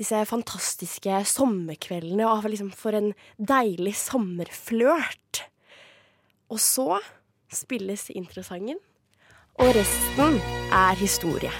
disse 0.00 0.16
fantastiske 0.24 1.18
sommerkveldene, 1.28 2.24
og 2.24 2.48
liksom 2.48 2.70
for 2.72 2.96
en 2.96 3.10
deilig 3.36 3.92
sommerflørt. 4.00 5.42
Og 6.50 6.56
så 6.62 6.96
spilles 7.52 8.06
introsangen, 8.16 8.80
og 9.60 9.74
resten 9.76 10.38
er 10.72 10.94
historie. 10.96 11.50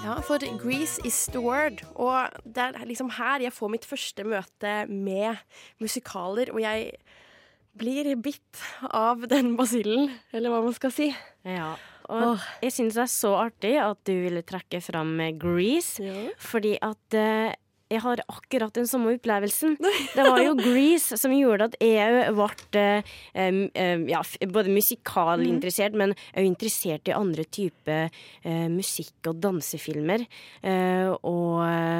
Ja, 0.00 0.16
for 0.24 0.40
Grease 0.62 1.00
is 1.04 1.26
the 1.26 1.40
word. 1.40 1.84
Og 1.94 2.28
det 2.44 2.56
er 2.56 2.84
liksom 2.88 3.12
her 3.18 3.44
jeg 3.44 3.52
får 3.52 3.68
mitt 3.68 3.84
første 3.84 4.24
møte 4.24 4.74
med 4.88 5.36
musikaler, 5.80 6.54
og 6.56 6.64
jeg 6.64 6.92
blir 7.76 8.14
bitt 8.16 8.64
av 8.96 9.28
den 9.28 9.58
basillen, 9.60 10.08
eller 10.32 10.48
hva 10.48 10.64
man 10.64 10.72
skal 10.72 10.92
si. 10.94 11.12
Ja, 11.44 11.74
og 12.10 12.44
jeg 12.64 12.74
syns 12.74 12.98
det 12.98 13.04
er 13.06 13.12
så 13.12 13.32
artig 13.46 13.74
at 13.82 14.00
du 14.08 14.14
ville 14.26 14.44
trekke 14.46 14.82
fram 14.84 15.16
Grease, 15.40 16.02
fordi 16.42 16.76
at 16.82 17.18
uh, 17.18 17.50
jeg 17.90 18.02
har 18.04 18.22
akkurat 18.30 18.74
den 18.74 18.86
samme 18.86 19.14
opplevelsen. 19.16 19.74
Det 20.14 20.22
var 20.22 20.40
jo 20.44 20.54
Grease 20.58 21.18
som 21.18 21.32
gjorde 21.34 21.70
at 21.70 21.76
jeg 21.82 22.34
ble 22.36 22.84
eh, 22.84 23.16
um, 23.34 24.04
ja, 24.10 24.20
både 24.54 24.74
musikalinteressert, 24.74 25.96
men 25.98 26.14
også 26.14 26.46
interessert 26.46 27.10
i 27.10 27.16
andre 27.16 27.46
typer 27.50 28.06
uh, 28.46 28.68
musikk- 28.70 29.30
og 29.30 29.40
dansefilmer. 29.42 30.22
Uh, 30.62 31.16
og 31.26 31.64
eh, 31.66 31.99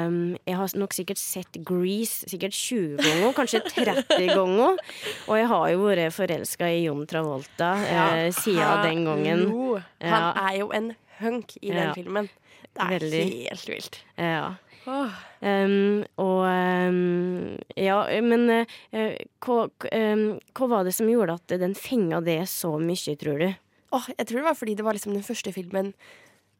har 0.61 0.75
nok 0.79 0.93
sikkert 0.95 1.19
sett 1.21 1.59
Grease 1.67 2.29
sikkert 2.31 2.55
20 2.55 2.97
ganger, 3.01 3.33
kanskje 3.37 3.61
30 3.67 4.31
ganger. 4.37 4.79
Og 5.27 5.35
jeg 5.41 5.47
har 5.51 5.67
jo 5.73 5.83
vært 5.87 6.15
forelska 6.15 6.69
i 6.71 6.83
John 6.85 7.03
Travolta 7.09 7.71
eh, 7.83 8.27
siden 8.37 8.85
den 8.87 9.05
gangen. 9.09 9.45
Jo. 9.49 9.79
Han 10.05 10.27
Ja. 10.27 10.33
er 10.47 10.59
jo 10.61 10.71
en 10.77 10.91
hunk 11.21 11.57
i 11.61 11.69
den 11.73 11.87
Ja. 11.89 11.93
filmen. 11.97 12.29
Det 12.71 12.81
er 12.85 12.93
Veldig. 12.99 13.23
helt 13.49 13.67
vilt. 13.67 13.97
Ja. 14.17 14.53
Oh. 14.87 15.11
Um, 15.45 16.03
og 16.17 16.39
um, 16.49 17.57
Ja, 17.77 17.99
men 18.23 18.47
uh, 18.49 19.11
hva, 19.45 19.57
um, 19.69 20.23
hva 20.57 20.69
var 20.71 20.87
det 20.87 20.93
som 20.97 21.05
gjorde 21.11 21.35
at 21.37 21.53
den 21.61 21.75
fenga 21.77 22.17
det 22.25 22.39
så 22.49 22.71
mye, 22.81 23.13
tror 23.21 23.37
du? 23.43 23.51
Oh, 23.93 24.07
jeg 24.17 24.25
tror 24.25 24.39
det 24.39 24.47
var 24.47 24.55
fordi 24.57 24.73
det 24.79 24.85
var 24.87 24.95
liksom 24.97 25.13
den 25.13 25.25
første 25.27 25.51
filmen 25.53 25.91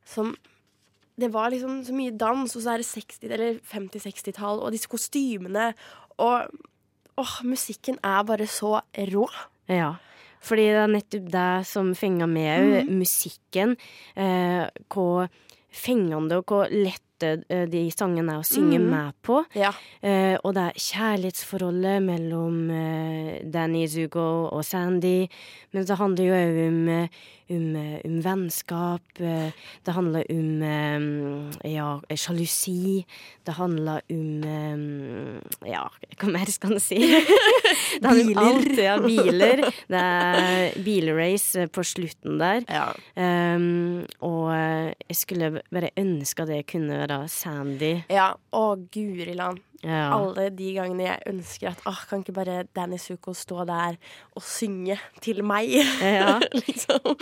som 0.06 0.36
Det 1.19 1.32
var 1.34 1.52
liksom 1.52 1.82
så 1.86 1.93
mye 1.95 2.13
dans, 2.17 2.56
og 2.56 2.63
så 2.63 2.74
er 2.74 2.82
det 2.82 2.88
60- 2.88 3.26
eller 3.28 3.60
50-60-tall, 3.67 4.62
og 4.63 4.71
disse 4.71 4.89
kostymene, 4.89 5.74
og 6.21 6.47
åh, 7.19 7.36
musikken 7.43 8.00
er 8.04 8.24
bare 8.28 8.47
så 8.50 8.80
rå. 9.12 9.28
Ja. 9.69 9.95
Fordi 10.41 10.65
det 10.71 10.82
er 10.82 10.89
nettopp 10.89 11.30
det 11.36 11.50
som 11.69 11.91
fenga 11.97 12.26
meg 12.30 12.50
òg. 12.56 12.88
Mm. 12.88 13.00
Musikken. 13.04 13.76
Eh, 14.17 14.65
hvor 14.89 15.30
fengende 15.71 16.41
og 16.41 16.50
hvor 16.50 16.71
lette 16.71 17.11
eh, 17.24 17.66
de 17.72 17.84
sangene 17.92 18.34
er 18.36 18.40
å 18.42 18.46
synge 18.48 18.80
Mhm. 18.80 18.90
med 18.90 19.14
på. 19.24 19.44
Ja. 19.56 19.72
Eh, 20.02 20.38
og 20.44 20.54
det 20.56 20.64
er 20.70 20.80
kjærlighetsforholdet 20.80 22.02
mellom 22.04 22.70
eh, 22.72 23.42
Danny 23.52 23.86
Zugo 23.88 24.48
og 24.52 24.64
Sandy. 24.66 25.28
Men 25.74 25.86
det 25.86 25.98
handler 25.98 26.26
jo 26.26 26.34
òg 26.34 26.68
om, 26.68 26.80
eh, 26.90 27.08
om, 27.52 27.76
eh, 27.76 28.02
om 28.06 28.22
vennskap. 28.22 29.02
det 29.18 29.94
handler 29.94 30.24
om 30.30 31.52
ja, 31.66 32.00
sjalusi. 32.16 33.06
Det 33.46 33.54
handler 33.58 34.02
om 34.10 35.42
Ja, 35.66 35.88
hva 36.18 36.30
mer 36.32 36.46
skal 36.52 36.74
en 36.74 36.80
si? 36.80 36.98
det 38.02 38.06
handler 38.08 38.38
om 38.38 38.48
alt. 38.48 38.78
Ja, 38.78 38.96
biler. 39.04 39.62
Det 39.92 40.02
er 40.02 40.74
bilrace 40.84 41.68
på 41.72 41.84
slutten 41.86 42.40
der. 42.40 42.64
Um, 43.16 44.06
og 44.22 44.52
jeg 44.54 45.16
skulle 45.20 45.52
bare 45.72 45.92
ønske 46.00 46.44
at 46.46 46.48
det 46.52 46.62
kunne 46.72 47.02
være 47.04 47.11
da? 47.12 47.19
Sandy? 47.32 47.93
Ja, 48.12 48.32
og 48.56 48.88
guri 48.95 49.36
land. 49.38 49.60
Ja. 49.82 50.12
Alle 50.13 50.52
de 50.54 50.67
gangene 50.76 51.08
jeg 51.08 51.24
ønsker 51.32 51.71
at 51.71 51.80
åh, 51.89 52.04
kan 52.06 52.21
ikke 52.21 52.36
bare 52.36 52.60
Danny 52.78 53.00
Zuko 53.02 53.34
stå 53.34 53.63
der 53.65 53.95
og 54.38 54.43
synge 54.45 55.00
til 55.26 55.41
meg? 55.47 55.71
Ja. 56.06 56.36
liksom. 56.54 57.15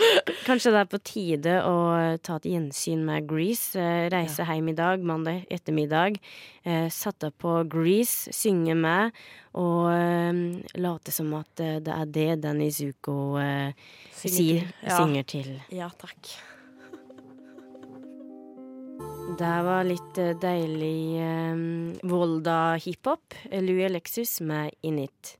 Kanskje 0.44 0.74
det 0.74 0.82
er 0.82 0.90
på 0.92 1.00
tide 1.08 1.54
å 1.64 1.76
ta 2.20 2.36
et 2.36 2.48
gjensyn 2.50 3.00
med 3.08 3.24
Grease. 3.30 3.80
Reise 4.12 4.30
Reise 4.30 4.44
hjem 4.44 4.68
i 4.70 4.76
dag, 4.76 5.00
mandag 5.08 5.46
ettermiddag. 5.52 6.20
Eh, 6.68 6.88
Satte 6.92 7.30
på 7.32 7.62
Grease, 7.72 8.28
synge 8.36 8.76
med, 8.76 9.16
og 9.56 9.88
eh, 9.94 10.44
late 10.84 11.14
som 11.16 11.32
at 11.40 11.64
eh, 11.64 11.78
det 11.80 11.96
er 11.96 12.12
det 12.12 12.28
Danny 12.44 12.68
Zuko 12.76 13.16
eh, 13.40 13.72
Synger 14.12 14.36
sier, 14.36 14.68
til. 14.68 14.84
Ja. 14.84 15.00
synger 15.00 15.28
til. 15.32 15.52
Ja, 15.80 15.88
takk. 16.00 16.34
Det 19.40 19.58
var 19.64 19.86
litt 19.88 20.18
eh, 20.20 20.34
deilig 20.36 21.16
eh, 21.16 21.60
Volda-hiphop. 22.04 23.38
Louis 23.64 23.86
Alexis 23.86 24.34
med 24.44 24.74
Init. 24.84 25.38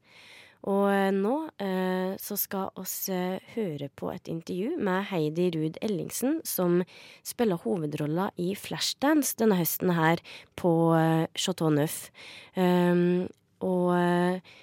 Og 0.72 0.86
eh, 0.88 1.10
nå 1.12 1.34
eh, 1.60 2.14
så 2.16 2.38
skal 2.40 2.72
oss 2.80 2.94
eh, 3.12 3.36
høre 3.52 3.90
på 4.00 4.08
et 4.14 4.30
intervju 4.32 4.78
med 4.80 5.04
Heidi 5.10 5.50
Ruud 5.52 5.76
Ellingsen, 5.84 6.38
som 6.48 6.80
spiller 7.20 7.60
hovedrolla 7.60 8.30
i 8.40 8.54
Flashdance 8.56 9.36
denne 9.36 9.60
høsten 9.60 9.92
her 9.98 10.24
på 10.56 10.72
eh, 10.96 11.28
Chateau 11.36 11.68
Neuf. 11.68 12.06
Um, 12.56 13.28
og 13.60 13.92
eh, 13.98 14.56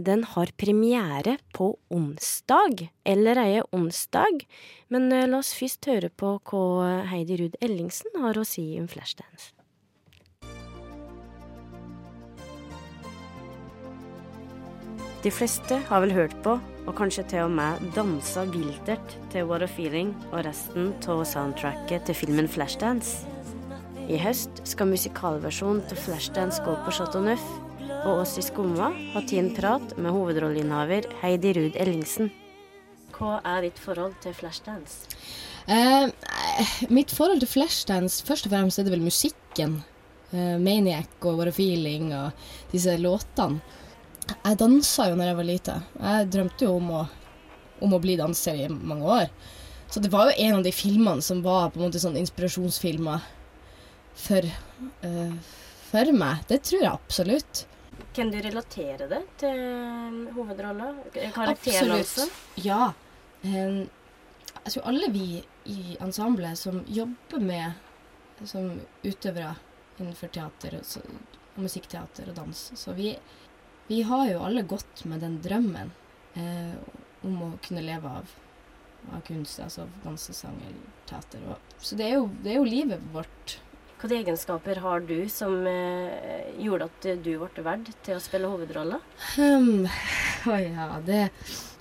den 0.00 0.24
har 0.24 0.52
premiere 0.56 1.36
på 1.52 1.74
onsdag, 1.92 2.88
eller 3.04 3.40
eie 3.42 3.64
onsdag. 3.76 4.46
Men 4.88 5.12
eh, 5.12 5.28
la 5.28 5.42
oss 5.42 5.52
først 5.58 5.90
høre 5.90 6.08
på 6.08 6.38
hva 6.48 7.02
Heidi 7.12 7.36
Ruud 7.42 7.58
Ellingsen 7.60 8.22
har 8.24 8.40
å 8.40 8.46
si 8.48 8.70
om 8.80 8.88
Flashdance. 8.88 9.52
De 15.22 15.30
fleste 15.30 15.76
har 15.86 16.00
vel 16.02 16.10
hørt 16.16 16.32
på, 16.42 16.56
og 16.82 16.96
kanskje 16.98 17.22
til 17.30 17.44
og 17.44 17.52
med 17.54 17.82
dansa 17.94 18.42
viltert 18.50 19.12
til 19.30 19.46
What 19.46 19.62
a 19.62 19.68
Feeling 19.70 20.10
og 20.32 20.40
resten 20.48 20.88
av 21.06 21.22
soundtracket 21.30 22.08
til 22.08 22.18
filmen 22.24 22.48
Flashdance. 22.50 23.28
I 24.10 24.18
høst 24.18 24.64
skal 24.66 24.90
musikalversjonen 24.90 25.84
til 25.86 26.00
Flashdance 26.02 26.58
gå 26.66 26.74
på 26.82 26.94
Chateau 26.96 27.22
Neuf, 27.22 27.44
og 28.02 28.22
oss 28.24 28.34
i 28.40 28.42
Skumma 28.42 28.88
har 28.90 29.22
tatt 29.22 29.32
en 29.38 29.50
prat 29.54 29.92
med 29.94 30.10
hovedrolleinnehaver 30.14 31.06
Heidi 31.20 31.52
Ruud 31.54 31.76
Ellingsen. 31.78 32.32
Hva 33.14 33.36
er 33.46 33.62
ditt 33.66 33.78
forhold 33.78 34.16
til 34.24 34.34
Flashdance? 34.34 35.06
Eh, 35.70 36.10
mitt 36.90 37.14
forhold 37.14 37.44
til 37.44 37.50
Flashdance, 37.52 38.24
først 38.26 38.48
og 38.48 38.54
fremst 38.54 38.80
er 38.80 38.88
det 38.88 38.94
vel 38.96 39.04
musikken. 39.06 39.78
Eh, 40.32 40.58
Maniac 40.58 41.14
og 41.22 41.38
What 41.38 41.52
a 41.52 41.54
Feeling 41.54 42.10
og 42.16 42.44
disse 42.72 42.96
låtene. 42.98 43.62
Jeg 44.32 44.58
dansa 44.58 45.08
jo 45.10 45.18
når 45.18 45.30
jeg 45.30 45.38
var 45.38 45.50
lite. 45.52 45.80
Jeg 46.00 46.30
drømte 46.34 46.66
jo 46.66 46.76
om 46.80 46.92
å, 46.98 47.02
om 47.86 47.94
å 47.94 48.02
bli 48.02 48.18
danser 48.18 48.64
i 48.64 48.70
mange 48.72 49.16
år. 49.20 49.32
Så 49.92 50.00
det 50.02 50.10
var 50.10 50.30
jo 50.30 50.38
en 50.42 50.58
av 50.58 50.66
de 50.66 50.72
filmene 50.74 51.22
som 51.22 51.42
var 51.44 51.70
på 51.70 51.78
en 51.78 51.86
måte 51.86 52.00
sånn 52.02 52.16
inspirasjonsfilmer 52.16 53.26
for, 54.16 54.46
uh, 55.04 55.34
for 55.90 56.14
meg. 56.16 56.46
Det 56.48 56.62
tror 56.64 56.80
jeg 56.80 56.92
absolutt. 56.92 57.66
Kan 58.12 58.30
du 58.30 58.38
relatere 58.44 59.08
det 59.08 59.22
til 59.40 59.60
hovedrolla? 60.36 60.90
Karakteren 61.32 61.94
altså? 61.96 62.26
Ja. 62.60 62.92
Eh, 63.42 63.82
jeg 64.64 64.74
tror 64.74 64.88
alle 64.90 65.08
vi 65.14 65.26
i 65.72 65.96
ensemblet 66.00 66.58
som 66.58 66.82
jobber 66.86 67.40
med 67.40 67.72
som 68.48 68.68
utøvere 69.02 69.54
innenfor 69.98 70.30
teater 70.34 70.78
og 70.80 71.58
musikkteater 71.62 72.30
og 72.32 72.36
dans, 72.36 72.62
så 72.74 72.94
vi, 72.96 73.12
vi 73.88 74.02
har 74.08 74.26
jo 74.30 74.44
alle 74.44 74.64
gått 74.66 75.04
med 75.08 75.22
den 75.22 75.38
drømmen 75.44 75.92
eh, 76.34 76.78
om 77.22 77.42
å 77.46 77.50
kunne 77.64 77.84
leve 77.84 78.12
av, 78.20 78.32
av 79.12 79.20
kunst, 79.26 79.60
altså 79.62 79.86
dansesang 80.04 80.56
eller 80.66 80.94
teater. 81.10 81.44
Og, 81.48 81.76
så 81.78 81.98
det 81.98 82.08
er, 82.08 82.16
jo, 82.18 82.30
det 82.42 82.54
er 82.54 82.60
jo 82.60 82.68
livet 82.68 83.04
vårt. 83.14 83.58
Hvilke 84.02 84.16
egenskaper 84.18 84.80
har 84.82 85.04
du 85.06 85.28
som 85.30 85.60
eh, 85.70 86.48
gjorde 86.58 86.88
at 86.88 87.04
du 87.22 87.28
ble 87.38 87.62
valgt 87.62 88.00
til 88.02 88.16
å 88.18 88.22
spille 88.22 88.48
hovedrolla? 88.50 88.98
Um, 89.38 89.84
oh 90.50 90.58
ja, 90.64 90.88
det, 91.06 91.20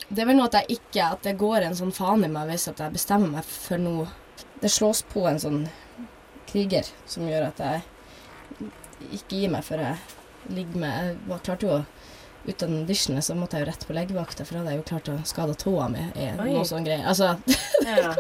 det 0.06 0.22
er 0.22 0.30
vel 0.30 0.38
noe 0.38 0.46
at 0.52 0.60
jeg 0.60 0.78
ikke 0.78 1.08
At 1.16 1.26
det 1.26 1.34
går 1.42 1.66
en 1.66 1.78
sånn 1.80 1.96
faen 1.96 2.28
i 2.28 2.30
meg 2.30 2.52
hvis 2.52 2.68
jeg 2.70 2.94
bestemmer 2.94 3.40
meg 3.40 3.48
for 3.50 3.82
noe. 3.82 4.06
Det 4.62 4.70
slås 4.70 5.02
på 5.10 5.26
en 5.26 5.42
sånn 5.42 5.64
kriger 6.52 6.86
som 7.10 7.26
gjør 7.26 7.48
at 7.48 7.66
jeg 7.66 8.70
ikke 9.18 9.42
gir 9.42 9.56
meg 9.56 9.66
før 9.66 9.82
jeg 9.88 10.54
ligger 10.54 10.84
med 10.84 11.26
Jeg 11.26 11.44
klarte 11.48 11.66
jo 11.66 11.80
å 11.80 11.84
ut 12.46 12.64
av 12.64 12.70
så 13.22 13.36
måtte 13.38 13.58
jeg 13.58 13.66
jo 13.66 13.70
rett 13.72 13.88
på 13.88 13.94
legevakta, 13.94 14.46
for 14.46 14.54
da 14.56 14.60
hadde 14.64 14.72
jeg 14.76 14.82
jo 14.82 14.88
klart 14.90 15.10
å 15.14 15.18
skade 15.30 15.56
tåa 15.62 15.88
mi 15.94 16.06
noe 16.56 16.64
sånn 16.66 16.86
greier. 16.88 17.06
Altså, 17.08 17.36
Ja. 17.86 18.14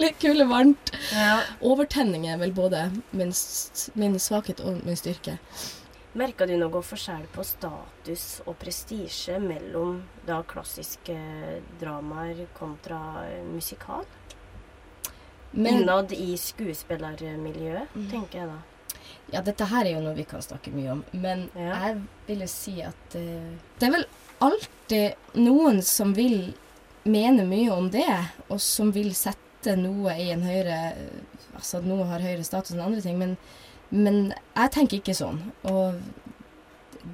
litt 0.00 0.18
kule 0.20 0.44
varmt. 0.48 0.92
Ja. 1.12 1.40
Overtenning 1.60 2.26
er 2.28 2.38
vel 2.40 2.52
både 2.56 2.86
min, 3.12 3.32
min 3.94 4.18
svakhet 4.20 4.60
og 4.64 4.82
min 4.86 4.96
styrke. 4.96 5.38
Merka 6.16 6.46
du 6.48 6.54
noe 6.56 6.80
forskjell 6.80 7.26
på 7.34 7.44
status 7.44 8.40
og 8.46 8.54
prestisje 8.58 9.36
mellom 9.42 9.98
da 10.24 10.38
klassiske 10.48 11.16
dramaer 11.80 12.46
kontra 12.56 13.00
musikal? 13.52 14.06
Men- 15.52 15.82
Innad 15.82 16.12
i 16.12 16.34
skuespillermiljøet, 16.40 17.92
tenker 18.10 18.38
jeg 18.40 18.48
da. 18.48 18.56
Ja, 19.32 19.42
dette 19.42 19.66
her 19.66 19.84
er 19.84 19.96
jo 19.96 20.04
noe 20.04 20.14
vi 20.14 20.26
kan 20.28 20.44
snakke 20.44 20.70
mye 20.70 20.92
om, 20.92 21.02
men 21.12 21.48
jeg 21.58 21.96
vil 22.28 22.44
jo 22.44 22.50
si 22.50 22.76
at 22.86 23.16
uh, 23.18 23.56
det 23.80 23.88
er 23.88 23.94
vel 23.96 24.06
alltid 24.46 25.40
noen 25.40 25.80
som 25.82 26.12
vil 26.14 26.52
mene 27.06 27.46
mye 27.46 27.72
om 27.74 27.88
det, 27.90 28.06
og 28.48 28.60
som 28.62 28.92
vil 28.94 29.12
sette 29.18 29.74
noe 29.78 30.14
i 30.20 30.30
en 30.34 30.44
høyere 30.46 30.80
Altså 31.56 31.78
at 31.78 31.86
noe 31.88 32.04
har 32.04 32.20
høyere 32.20 32.44
status 32.44 32.74
enn 32.74 32.82
andre 32.84 33.00
ting, 33.00 33.14
men, 33.16 33.30
men 33.88 34.18
jeg 34.28 34.72
tenker 34.74 34.98
ikke 34.98 35.14
sånn. 35.16 35.38
Og 35.64 35.96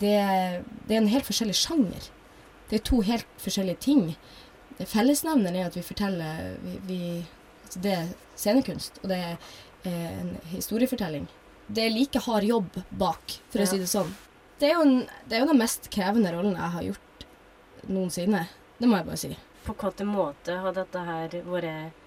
det, 0.00 0.16
det 0.88 0.96
er 0.96 0.98
en 0.98 1.12
helt 1.12 1.28
forskjellig 1.28 1.54
sjanger. 1.54 2.08
Det 2.66 2.80
er 2.80 2.84
to 2.88 3.02
helt 3.06 3.28
forskjellige 3.38 3.78
ting. 3.84 4.00
Fellesnevneren 4.80 5.60
er 5.60 5.68
at 5.68 5.76
vi 5.78 5.84
forteller 5.86 6.56
vi, 6.64 6.74
vi, 6.88 7.00
altså 7.62 7.84
Det 7.84 7.94
er 8.00 8.10
scenekunst, 8.34 8.98
og 9.04 9.12
det 9.12 9.20
er 9.20 9.36
eh, 9.84 10.10
en 10.24 10.34
historiefortelling. 10.50 11.28
Det 11.72 11.86
er 11.86 11.94
like 11.94 12.20
hard 12.26 12.44
jobb 12.44 12.76
bak, 12.90 13.38
for 13.52 13.62
å 13.64 13.66
si 13.70 13.78
det 13.80 13.88
sånn. 13.88 14.10
Det 14.60 14.68
er, 14.68 14.74
jo 14.76 14.82
en, 14.84 14.98
det 15.28 15.36
er 15.38 15.40
jo 15.42 15.48
den 15.52 15.58
mest 15.62 15.88
krevende 15.90 16.30
rollen 16.34 16.54
jeg 16.58 16.72
har 16.76 16.82
gjort 16.90 17.24
noensinne. 17.88 18.44
Det 18.78 18.88
må 18.90 18.98
jeg 19.00 19.06
bare 19.08 19.20
si. 19.22 19.32
På 19.66 19.74
hvilken 19.78 20.10
måte 20.10 20.56
har 20.62 20.74
dette 20.76 21.02
her 21.06 21.36
vært 21.46 21.98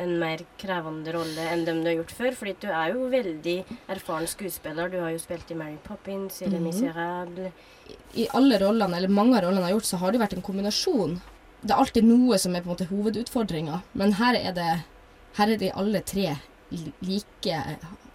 en 0.00 0.12
mer 0.18 0.42
krevende 0.58 1.12
rolle 1.12 1.44
enn 1.52 1.64
dem 1.66 1.82
du 1.82 1.90
har 1.90 1.96
gjort 1.98 2.14
før? 2.16 2.36
Fordi 2.38 2.54
du 2.62 2.68
er 2.70 2.94
jo 2.94 3.08
veldig 3.12 3.56
erfaren 3.92 4.28
skuespiller. 4.30 4.88
Du 4.92 4.98
har 5.02 5.10
jo 5.12 5.18
spilt 5.22 5.50
i 5.52 5.58
Mary 5.58 5.76
Poppins, 5.84 6.40
i 6.42 6.46
Les 6.48 6.58
Mhm. 6.60 6.68
Misérables. 6.70 7.52
I 8.14 8.28
alle 8.34 8.58
rollene, 8.62 8.96
eller 8.96 9.08
mange 9.08 9.36
av 9.36 9.42
rollene 9.44 9.66
jeg 9.66 9.72
har 9.74 9.76
gjort, 9.80 9.90
så 9.90 9.98
har 9.98 10.12
det 10.12 10.20
vært 10.22 10.36
en 10.38 10.42
kombinasjon. 10.46 11.20
Det 11.62 11.70
er 11.74 11.76
alltid 11.82 12.04
noe 12.04 12.38
som 12.38 12.54
er 12.56 12.62
på 12.62 12.70
en 12.70 12.76
måte 12.76 12.88
hovedutfordringa, 12.88 13.82
men 13.94 14.12
her 14.12 14.34
er 14.38 14.52
det 14.56 14.70
her 15.36 15.46
er 15.52 15.56
de 15.56 15.70
alle 15.76 16.00
tre 16.00 16.38
like, 16.70 17.56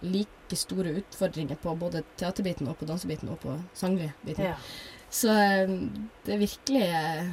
like, 0.02 0.28
like 0.46 0.56
store 0.56 0.88
utfordringer 1.00 1.56
på 1.56 1.74
både 1.76 2.02
teaterbiten 2.16 2.68
og 2.68 2.78
på 2.78 2.86
dansebiten 2.86 3.28
og 3.28 3.40
på 3.42 3.56
sangbiten. 3.74 4.44
Ja. 4.44 4.54
Så 5.10 5.28
eh, 5.32 5.68
det 6.24 6.34
er 6.34 6.42
virkelig 6.42 6.84
eh, 6.86 7.32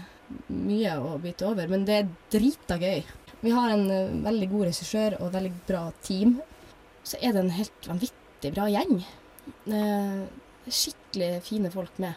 mye 0.49 0.97
å 0.99 1.17
bite 1.21 1.47
over, 1.47 1.67
men 1.67 1.85
det 1.85 1.99
er 2.01 2.11
drita 2.33 2.77
gøy. 2.81 3.03
Vi 3.43 3.53
har 3.53 3.73
en 3.73 3.89
eh, 3.91 4.19
veldig 4.25 4.49
god 4.51 4.67
regissør 4.71 5.17
og 5.19 5.27
et 5.29 5.37
veldig 5.37 5.53
bra 5.67 5.87
team. 6.01 6.39
Så 7.03 7.19
er 7.21 7.33
det 7.33 7.43
en 7.43 7.55
helt 7.57 7.89
vanvittig 7.89 8.53
bra 8.55 8.69
gjeng. 8.71 9.01
Skikkelig 10.63 11.33
fine 11.43 11.71
folk 11.73 11.97
med. 11.99 12.15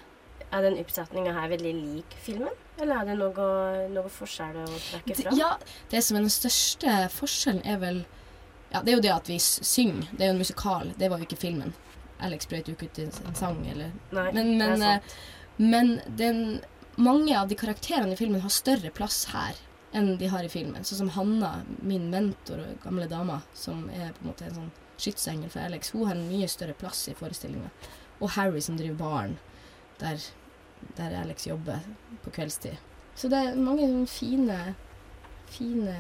Er 0.55 0.63
den 0.63 0.79
oppsetninga 0.79 1.33
her 1.35 1.51
veldig 1.51 1.73
lik 1.75 2.15
filmen? 2.23 2.55
Eller 2.79 3.01
er 3.01 3.09
det 3.09 3.17
noe, 3.19 3.47
noe 3.91 4.13
forskjell 4.13 4.61
å 4.63 4.67
trekke 4.69 5.17
fra? 5.17 5.33
fram? 5.33 5.41
ja, 5.41 5.49
det 5.91 6.05
som 6.07 6.19
er 6.19 6.27
den 6.29 6.33
største 6.33 6.95
forskjellen 7.17 7.65
er 7.67 7.81
vel 7.83 8.05
Ja, 8.73 8.83
det 8.83 8.93
er 8.93 8.97
jo 8.97 9.03
det 9.05 9.13
at 9.15 9.29
vi 9.31 9.39
synger. 9.41 10.09
Det 10.13 10.25
er 10.25 10.31
jo 10.33 10.37
en 10.37 10.43
musikal. 10.43 10.93
Det 10.99 11.09
var 11.11 11.21
jo 11.21 11.27
ikke 11.29 11.39
filmen. 11.41 11.75
Alex 12.19 12.49
brøt 12.49 12.69
jo 12.69 12.75
ikke 12.75 12.89
ut 12.91 12.99
i 12.99 13.05
en 13.07 13.35
sang, 13.37 13.61
eller 13.69 13.93
Nei, 14.17 14.31
Men, 14.33 14.59
det 14.59 14.67
er 14.67 14.77
sant. 14.81 15.03
eh, 15.03 15.63
men 15.63 16.01
den, 16.17 16.41
mange 16.97 17.37
av 17.39 17.49
de 17.49 17.55
karakterene 17.59 18.13
i 18.13 18.17
filmen 18.17 18.41
har 18.41 18.53
større 18.53 18.91
plass 18.91 19.25
her 19.33 19.59
enn 19.97 20.17
de 20.21 20.29
har 20.29 20.45
i 20.45 20.49
filmen. 20.53 20.85
Sånn 20.85 20.99
som 21.05 21.13
Hanna, 21.15 21.63
min 21.81 22.09
mentor 22.13 22.61
og 22.65 22.83
gamle 22.83 23.07
dama, 23.09 23.41
som 23.55 23.87
er 23.93 24.11
på 24.17 24.25
en 24.25 24.31
måte 24.33 24.49
en 24.49 24.57
sånn 24.59 24.73
skytsengel 25.01 25.53
for 25.53 25.61
Alex. 25.61 25.93
Hun 25.93 26.07
har 26.09 26.17
en 26.17 26.27
mye 26.29 26.49
større 26.49 26.75
plass 26.77 27.07
i 27.09 27.15
forestillinga. 27.17 27.71
Og 28.21 28.33
Harry 28.37 28.61
som 28.65 28.77
driver 28.77 28.97
baren, 29.01 29.39
der, 30.01 30.21
der 30.97 31.17
Alex 31.21 31.47
jobber 31.47 31.81
på 32.25 32.33
kveldstid. 32.33 32.77
Så 33.17 33.29
det 33.33 33.39
er 33.41 33.57
mange 33.61 33.87
sånne 34.09 34.75
fine 35.59 35.95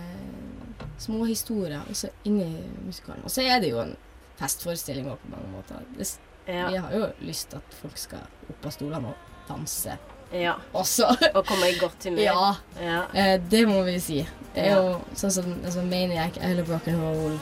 små 0.99 1.25
historier, 1.29 1.81
også 1.90 2.09
inni 2.25 2.49
musikalen. 2.87 3.25
Og 3.25 3.31
så 3.31 3.42
er 3.42 3.61
det 3.61 3.71
jo 3.71 3.81
en 3.83 3.97
festforestilling 4.40 5.09
på 5.09 5.33
mange 5.33 5.49
måter. 5.55 5.83
Det, 5.99 6.09
Ja. 6.49 6.69
Vi 6.71 6.77
har 6.79 6.92
jo 6.95 7.07
lyst 7.27 7.49
til 7.51 7.57
at 7.59 7.73
folk 7.81 7.97
skal 7.99 8.21
opp 8.51 8.66
av 8.69 8.71
stolene 8.71 9.09
og 9.09 9.14
danse 9.49 9.97
Ja. 10.33 10.53
også. 10.75 11.09
Og 11.35 11.45
komme 11.47 11.71
i 11.73 11.79
godt 11.81 12.05
humør. 12.05 12.21
Ja. 12.23 12.53
Ja. 12.81 13.01
Eh, 13.14 13.40
det 13.51 13.64
må 13.69 13.81
vi 13.83 13.99
si. 14.01 14.21
Det 14.55 14.62
er 14.69 14.77
jo 14.77 15.01
sånn 15.14 15.31
som 15.35 15.49
altså, 15.64 15.83
Maniac, 15.83 16.37
I 16.38 16.55
Broken 16.62 16.95
Rock'n'Roll, 17.01 17.38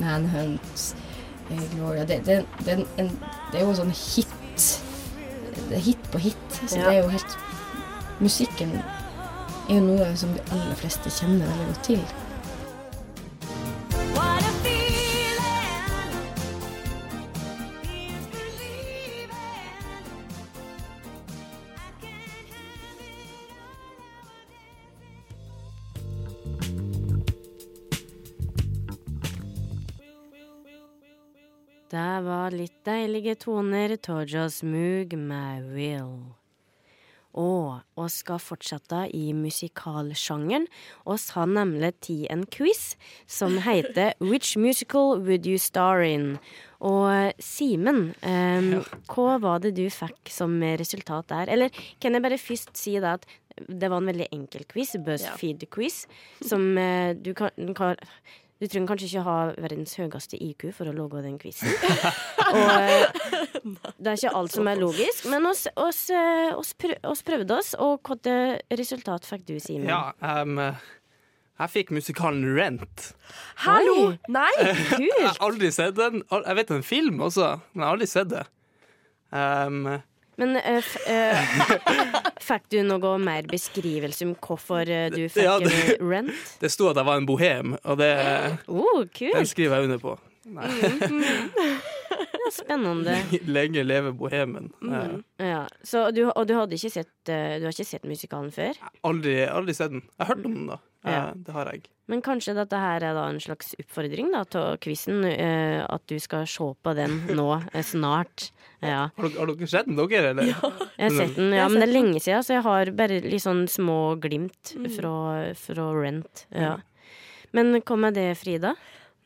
Manhunt, 0.00 0.94
eh, 1.50 1.60
Gloria 1.74 2.04
det, 2.08 2.22
det, 2.26 2.38
det, 2.64 2.78
en, 2.98 3.12
det 3.52 3.60
er 3.60 3.64
jo 3.66 3.70
en 3.74 3.76
sånn 3.82 3.92
hit. 3.94 4.80
Det 5.68 5.76
er 5.76 5.84
hit 5.84 6.10
på 6.12 6.18
hit. 6.18 6.48
Så 6.66 6.76
det 6.80 6.86
er 6.86 7.02
jo 7.02 7.08
helt 7.12 7.36
Musikken 8.20 8.72
er 9.68 9.74
jo 9.74 9.84
noe 9.84 10.08
som 10.16 10.32
de 10.32 10.40
aller 10.54 10.76
fleste 10.80 11.12
kjenner 11.12 11.46
veldig 11.50 11.66
godt 11.68 11.84
til. 11.90 12.00
What 14.16 14.42
a 14.42 14.52
feeling 14.62 14.98
Det 31.90 32.20
var 32.24 32.52
litt 32.52 32.84
deilige 32.84 33.34
toner 33.44 33.96
Tojas 33.96 34.62
Moog 34.62 35.14
med 35.16 35.72
Will. 35.72 36.12
Og 37.38 38.00
oss 38.00 38.20
skal 38.24 38.40
fortsette 38.42 39.04
i 39.14 39.30
musikalsjangeren. 39.36 40.66
Oss 41.06 41.30
har 41.36 41.46
nemlig 41.50 41.92
tid 42.02 42.26
en 42.34 42.44
quiz 42.50 42.96
som 43.30 43.60
heter 43.62 44.16
Which 44.30 44.56
musical 44.58 45.20
would 45.22 45.46
you 45.46 45.58
star 45.62 46.02
in? 46.02 46.36
Og 46.78 47.34
Simen, 47.42 48.12
em, 48.22 48.72
hva 49.10 49.38
var 49.42 49.62
det 49.62 49.74
du 49.78 49.86
fikk 49.90 50.30
som 50.30 50.58
resultat 50.78 51.30
der? 51.30 51.50
Eller 51.50 51.84
kan 52.02 52.14
jeg 52.14 52.26
bare 52.26 52.38
først 52.38 52.76
si 52.78 52.98
det 52.98 53.16
at 53.18 53.26
det 53.66 53.90
var 53.90 53.98
en 53.98 54.10
veldig 54.10 54.28
enkel 54.34 54.66
quiz, 54.70 54.94
BuzzFeed-quiz, 55.02 56.04
som 56.46 56.78
eh, 56.78 57.16
du 57.18 57.32
kan, 57.34 57.50
kan 57.74 57.98
du 58.58 58.66
trenger 58.66 58.90
kanskje 58.90 59.08
ikke 59.08 59.24
ha 59.26 59.36
verdens 59.54 59.94
høyeste 59.98 60.38
IQ 60.42 60.68
for 60.74 60.90
å 60.90 60.94
lage 60.96 61.22
den 61.22 61.38
quizen. 61.38 61.70
Og 62.48 62.58
eh, 62.58 63.06
det 63.98 64.12
er 64.12 64.16
ikke 64.16 64.34
alt 64.40 64.54
som 64.54 64.70
er 64.70 64.80
logisk, 64.80 65.28
men 65.30 65.46
oss, 65.46 65.66
oss, 65.78 66.04
eh, 66.10 66.50
oss, 66.56 66.74
oss 67.06 67.24
prøvde 67.26 67.58
oss, 67.58 67.74
og 67.78 68.00
hvilket 68.06 68.78
resultat 68.80 69.26
fikk 69.28 69.44
du, 69.50 69.56
Simen? 69.62 69.88
Ja, 69.90 70.10
um, 70.42 70.58
jeg 71.58 71.72
fikk 71.74 71.90
musikalen 71.94 72.44
Rent. 72.54 73.08
Hallo! 73.64 74.12
Nei! 74.30 74.52
kult! 74.92 75.02
Jeg 75.06 75.26
har 75.26 75.40
aldri 75.42 75.72
sett 75.74 75.96
den. 75.98 76.22
Jeg 76.30 76.58
vet 76.60 76.70
en 76.74 76.86
film 76.86 77.22
også, 77.26 77.56
men 77.72 77.82
jeg 77.82 77.88
har 77.88 77.96
aldri 77.98 78.10
sett 78.10 78.30
det. 78.30 78.44
Em, 79.34 79.88
Men 80.38 80.54
uh, 80.56 80.88
eh, 81.10 81.34
fikk 82.48 82.68
du 82.70 82.78
noe 82.86 83.16
mer 83.22 83.48
beskrivelse 83.50 84.26
om 84.28 84.36
hvorfor 84.38 84.86
eh, 84.86 85.08
du 85.10 85.24
fikk 85.26 85.44
Ja, 85.44 85.58
det- 85.62 85.98
Rent? 85.98 86.30
det 86.62 86.70
sto 86.70 86.90
at 86.92 87.00
jeg 87.00 87.08
var 87.08 87.18
en 87.18 87.26
bohem, 87.28 87.74
og 87.82 87.98
det, 87.98 88.12
Oh, 88.70 89.02
den 89.18 89.48
skriver 89.50 89.80
jeg 89.80 89.88
under 89.90 90.02
på. 90.02 90.14
Det 90.48 92.46
er 92.46 92.54
spennende. 92.54 93.16
Lenge 93.56 93.82
leve 93.84 94.14
bohemen. 94.16 94.70
Mm. 94.80 95.18
Ja. 95.42 95.64
Så 95.84 96.06
du, 96.14 96.22
og 96.30 96.46
du 96.48 96.54
hadde 96.56 96.78
ikke 96.78 96.92
sett, 96.94 97.10
du 97.26 97.66
har 97.66 97.74
ikke 97.74 97.84
sett 97.84 98.06
musikalen 98.08 98.54
før? 98.54 98.78
Aldri, 99.04 99.42
aldri 99.44 99.74
sett 99.76 99.92
den. 99.92 100.06
Jeg 100.16 100.24
har 100.24 100.32
hørt 100.32 100.46
om 100.48 100.54
den, 100.54 100.70
da. 100.70 100.78
Ja. 101.04 101.28
Eh, 101.28 101.34
Det 101.46 101.54
har 101.54 101.70
jeg. 101.72 101.86
Men 102.08 102.22
kanskje 102.24 102.54
dette 102.56 102.78
her 102.80 103.04
er 103.04 103.14
da 103.14 103.26
en 103.28 103.40
slags 103.40 103.74
oppfordring 103.78 104.30
da, 104.32 104.44
til 104.48 104.78
quizen, 104.80 105.20
uh, 105.28 105.84
at 105.84 106.06
du 106.08 106.16
skal 106.18 106.46
se 106.48 106.70
på 106.82 106.94
den 106.96 107.18
nå 107.38 107.48
eh, 107.72 107.84
snart. 107.84 108.48
Ja. 108.80 109.10
Har 109.12 109.28
dere, 109.28 109.38
har 109.38 109.52
dere 109.52 109.68
sett 109.68 109.90
den, 109.90 109.98
dere? 109.98 110.32
Eller? 110.32 110.48
Jeg 110.48 111.04
har 111.04 111.16
sett 111.18 111.36
den, 111.36 111.52
ja, 111.52 111.66
men 111.68 111.82
det 111.82 111.88
er 111.88 111.92
lenge 111.92 112.22
siden, 112.22 112.46
så 112.46 112.56
jeg 112.56 112.64
har 112.64 112.92
bare 112.96 113.20
litt 113.26 113.44
sånn 113.44 113.66
små 113.68 114.16
glimt 114.22 114.72
fra, 114.96 115.14
fra 115.58 115.88
Rent. 115.98 116.46
Ja. 116.54 116.78
Men 117.52 117.76
hva 117.80 117.96
med 118.00 118.16
det, 118.16 118.30
Frida? 118.40 118.74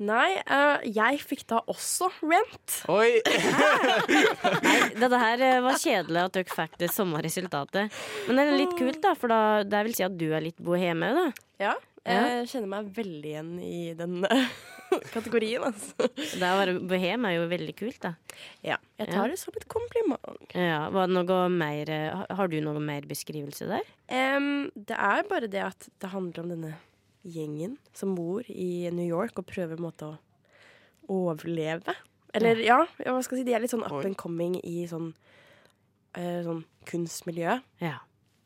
Nei, 0.02 0.40
uh, 0.50 0.81
jeg 0.88 1.20
fikk 1.22 1.44
da 1.52 1.61
også 1.70 2.09
Rent. 2.24 2.78
Oi! 2.90 3.20
Nei, 4.66 4.78
dette 4.98 5.20
her 5.20 5.44
eh, 5.46 5.61
var 5.62 5.78
kjedelig 5.78 6.24
at 6.24 6.35
dere 6.38 6.57
fikk 6.57 6.74
det 6.81 6.88
samme 6.90 7.20
resultatet. 7.22 7.92
Men 8.26 8.40
det 8.40 8.44
er 8.48 8.59
litt 8.64 8.74
kult, 8.78 8.98
da, 9.05 9.12
for 9.18 9.31
da, 9.33 9.40
det 9.68 9.85
vil 9.87 9.94
si 9.98 10.05
at 10.07 10.16
du 10.18 10.28
er 10.35 10.42
litt 10.42 10.59
boheme, 10.64 11.12
da. 11.18 11.26
Ja, 11.62 11.74
jeg 12.02 12.48
kjenner 12.50 12.70
meg 12.72 12.88
veldig 12.96 13.31
igjen 13.31 13.50
i 13.62 13.92
den 13.94 14.24
eh, 14.26 14.48
kategorien, 15.14 15.68
altså. 15.68 16.09
Det 16.18 16.42
å 16.50 16.59
være 16.59 16.74
bohem 16.90 17.28
er 17.28 17.37
jo 17.37 17.44
veldig 17.52 17.74
kult, 17.78 18.00
da. 18.02 18.14
Ja, 18.66 18.81
jeg 18.98 19.12
tar 19.12 19.31
det 19.31 19.38
som 19.38 19.55
et 19.61 19.68
kompliment. 19.70 20.57
Ja, 20.59 20.88
var 20.94 21.07
det 21.12 21.14
noe 21.20 21.44
mer 21.52 21.92
har- 21.92 22.33
Har 22.42 22.50
du 22.50 22.59
noe 22.64 22.83
mer 22.83 23.07
beskrivelse 23.07 23.68
der? 23.70 23.87
Um, 24.11 24.66
det 24.74 24.98
er 24.98 25.22
bare 25.31 25.46
det 25.52 25.62
at 25.68 25.87
det 26.02 26.11
handler 26.11 26.42
om 26.42 26.50
denne 26.57 26.72
gjengen 27.22 27.76
som 27.96 28.14
bor 28.16 28.46
i 28.48 28.90
New 28.92 29.06
York 29.06 29.38
og 29.38 29.48
prøver 29.48 29.76
på 29.76 29.82
en 29.82 29.88
måte 29.88 30.08
å 30.08 30.18
overleve. 31.12 31.94
Eller 32.35 32.62
ja, 32.64 32.80
hva 33.04 33.20
skal 33.22 33.38
jeg 33.38 33.44
si, 33.44 33.48
de 33.50 33.56
er 33.56 33.62
litt 33.62 33.72
sånn 33.72 33.85
up 33.85 34.00
and 34.00 34.16
coming 34.20 34.56
i 34.64 34.87
sånn, 34.88 35.12
uh, 36.16 36.40
sånn 36.46 36.64
kunstmiljø. 36.88 37.58
Ja. 37.82 37.98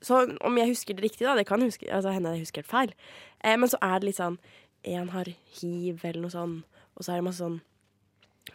Så 0.04 0.24
om 0.44 0.58
jeg 0.60 0.72
husker 0.72 0.96
det 0.96 1.06
riktig, 1.06 1.24
da, 1.26 1.36
det 1.38 1.46
kan 1.48 1.62
huske, 1.62 1.88
altså, 1.88 2.12
hende 2.14 2.34
jeg 2.34 2.46
husker 2.46 2.64
helt 2.64 2.72
feil, 2.72 2.92
eh, 3.40 3.56
men 3.56 3.70
så 3.70 3.80
er 3.82 3.98
det 3.98 4.10
litt 4.10 4.20
sånn 4.20 4.40
En 4.86 5.08
har 5.10 5.26
hiv 5.26 6.04
eller 6.04 6.22
noe 6.22 6.30
sånn, 6.30 6.52
og 6.94 7.02
så 7.02 7.10
er 7.10 7.18
det 7.18 7.24
masse 7.26 7.42
sånn 7.42 7.56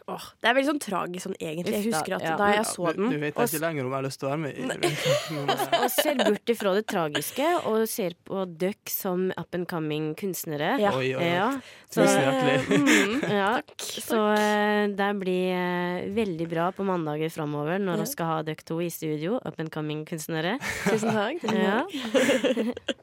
Åh, 0.08 0.24
Det 0.42 0.48
er 0.50 0.54
veldig 0.56 0.68
sånn 0.70 0.80
tragisk 0.82 1.26
sånn 1.28 1.36
egentlig. 1.38 1.74
Jeg 1.76 1.84
husker 1.92 2.14
at 2.16 2.24
ja. 2.26 2.32
da 2.40 2.48
jeg 2.56 2.64
så 2.66 2.92
den 2.96 3.10
du 3.12 3.18
vet 3.22 3.36
ikke 3.38 3.60
lenger 3.62 3.86
om 3.86 3.92
jeg 3.92 3.98
har 3.98 4.06
lyst 4.06 4.20
til 4.22 4.28
å 4.28 4.32
være 4.32 4.42
med 4.42 4.56
i 4.56 4.62
eh, 4.64 5.82
Og 5.82 5.90
ser 5.94 6.22
bort 6.22 6.52
ifra 6.54 6.72
det 6.76 6.82
tragiske 6.90 7.48
og 7.70 7.78
ser 7.90 8.16
på 8.26 8.44
dere 8.58 8.90
som 8.90 9.28
up 9.36 9.54
and 9.54 9.68
coming 9.70 10.12
kunstnere. 10.18 10.74
Ja. 10.82 10.92
Oi, 10.96 11.12
oi, 11.14 11.22
oi. 11.22 11.30
Ja, 11.32 11.48
Tusen 11.92 12.18
hjertelig. 12.24 12.58
Mm, 12.82 13.20
ja. 13.30 13.50
Så 13.78 14.18
eh, 14.34 14.86
det 14.96 15.08
blir 15.20 15.52
eh, 15.54 16.08
veldig 16.16 16.48
bra 16.50 16.70
på 16.74 16.84
mandager 16.88 17.30
framover 17.32 17.78
når 17.82 18.00
Ja. 18.00 18.02
vi 18.06 18.10
skal 18.14 18.30
ha 18.32 18.38
dere 18.46 18.64
to 18.66 18.80
i 18.82 18.88
studio, 18.90 19.36
up 19.44 19.60
and 19.60 19.70
coming 19.72 20.04
kunstnere. 20.08 20.58
Tusen 20.88 21.12
takk. 21.14 21.44
Ja. 21.62 21.82
takk. 21.86 22.96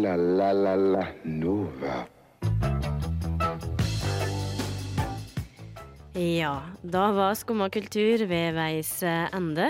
La 0.00 0.14
la 0.16 0.52
la 0.56 0.74
la 0.76 1.06
Nova. 1.24 2.06
Ja, 6.16 6.62
da 6.80 7.10
var 7.12 7.34
Skumma 7.36 7.66
kultur 7.68 8.22
ved 8.24 8.54
veis 8.56 9.02
eh, 9.04 9.26
ende. 9.36 9.66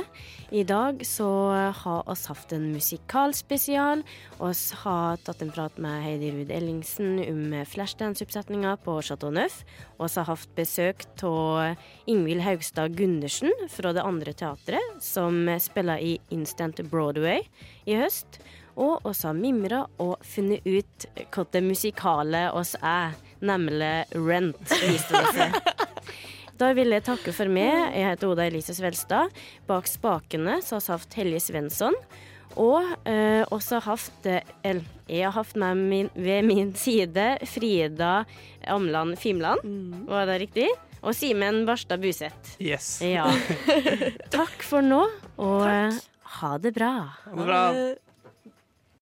I 0.55 0.61
dag 0.63 1.01
så 1.03 1.27
har 1.75 2.05
oss 2.07 2.29
hatt 2.31 2.53
en 2.55 2.69
musikalspesial. 2.71 4.05
Oss 4.39 4.69
har 4.85 5.19
tatt 5.27 5.43
en 5.43 5.51
prat 5.51 5.75
med 5.83 6.05
Heidi 6.05 6.29
Ruud 6.31 6.53
Ellingsen 6.55 7.19
om 7.25 7.57
Flashdance-oppsetninga 7.67 8.77
på 8.85 8.95
Chateau 9.03 9.35
Neuf. 9.35 9.65
Oss 9.99 10.15
har 10.21 10.29
hatt 10.31 10.53
besøk 10.55 11.03
av 11.27 11.75
Ingvild 12.07 12.45
Haugstad 12.47 12.95
Gundersen 12.95 13.51
fra 13.75 13.91
det 13.97 14.07
andre 14.07 14.31
teatret, 14.31 15.03
som 15.03 15.49
spiller 15.59 15.99
i 15.99 16.15
Instant 16.31 16.79
Broadway 16.93 17.43
i 17.91 17.99
høst. 17.99 18.39
Og 18.79 19.03
oss 19.09 19.25
har 19.27 19.35
mimra 19.35 19.89
og 19.99 20.23
funnet 20.23 20.63
ut 20.63 21.11
hva 21.35 21.49
det 21.51 21.67
musikale 21.67 22.47
oss 22.55 22.77
er, 22.85 23.19
nemlig 23.43 23.95
Rent, 24.15 24.63
viste 24.87 25.27
det 25.27 25.35
seg. 25.35 25.61
Da 26.57 26.71
vil 26.77 26.95
jeg 26.95 27.05
takke 27.05 27.35
for 27.37 27.51
meg. 27.53 27.93
Jeg 27.97 28.07
heter 28.15 28.31
Oda 28.33 28.47
Elise 28.49 28.73
Svelstad. 28.77 29.33
Bak 29.69 29.89
spakene 29.91 30.59
så 30.65 30.79
har 30.79 30.87
vi 30.87 30.95
hatt 30.97 31.17
Helje 31.21 31.43
Svensson. 31.51 31.97
Og 32.57 32.81
eh, 33.05 33.43
også 33.53 33.83
hatt 33.85 34.27
Eller 34.65 34.85
Jeg 35.11 35.27
har 35.27 35.35
hatt 35.37 35.57
med 35.61 35.77
min, 35.91 36.09
ved 36.17 36.47
min 36.49 36.71
side 36.79 37.27
Frida 37.51 38.23
Amland 38.65 39.19
Fimland. 39.21 39.61
Var 40.09 40.31
det 40.31 40.39
riktig? 40.47 40.71
Og 41.07 41.13
Simen 41.15 41.65
Barstad 41.69 42.01
Buseth. 42.03 42.57
Yes. 42.63 42.97
Ja. 43.05 43.29
Takk 44.37 44.65
for 44.67 44.83
nå, 44.83 45.05
og 45.37 45.63
Takk. 45.69 46.01
ha 46.41 46.57
det 46.59 46.73
bra. 46.75 46.93
Ha 47.27 47.37
det 47.37 47.47
bra. 47.47 47.63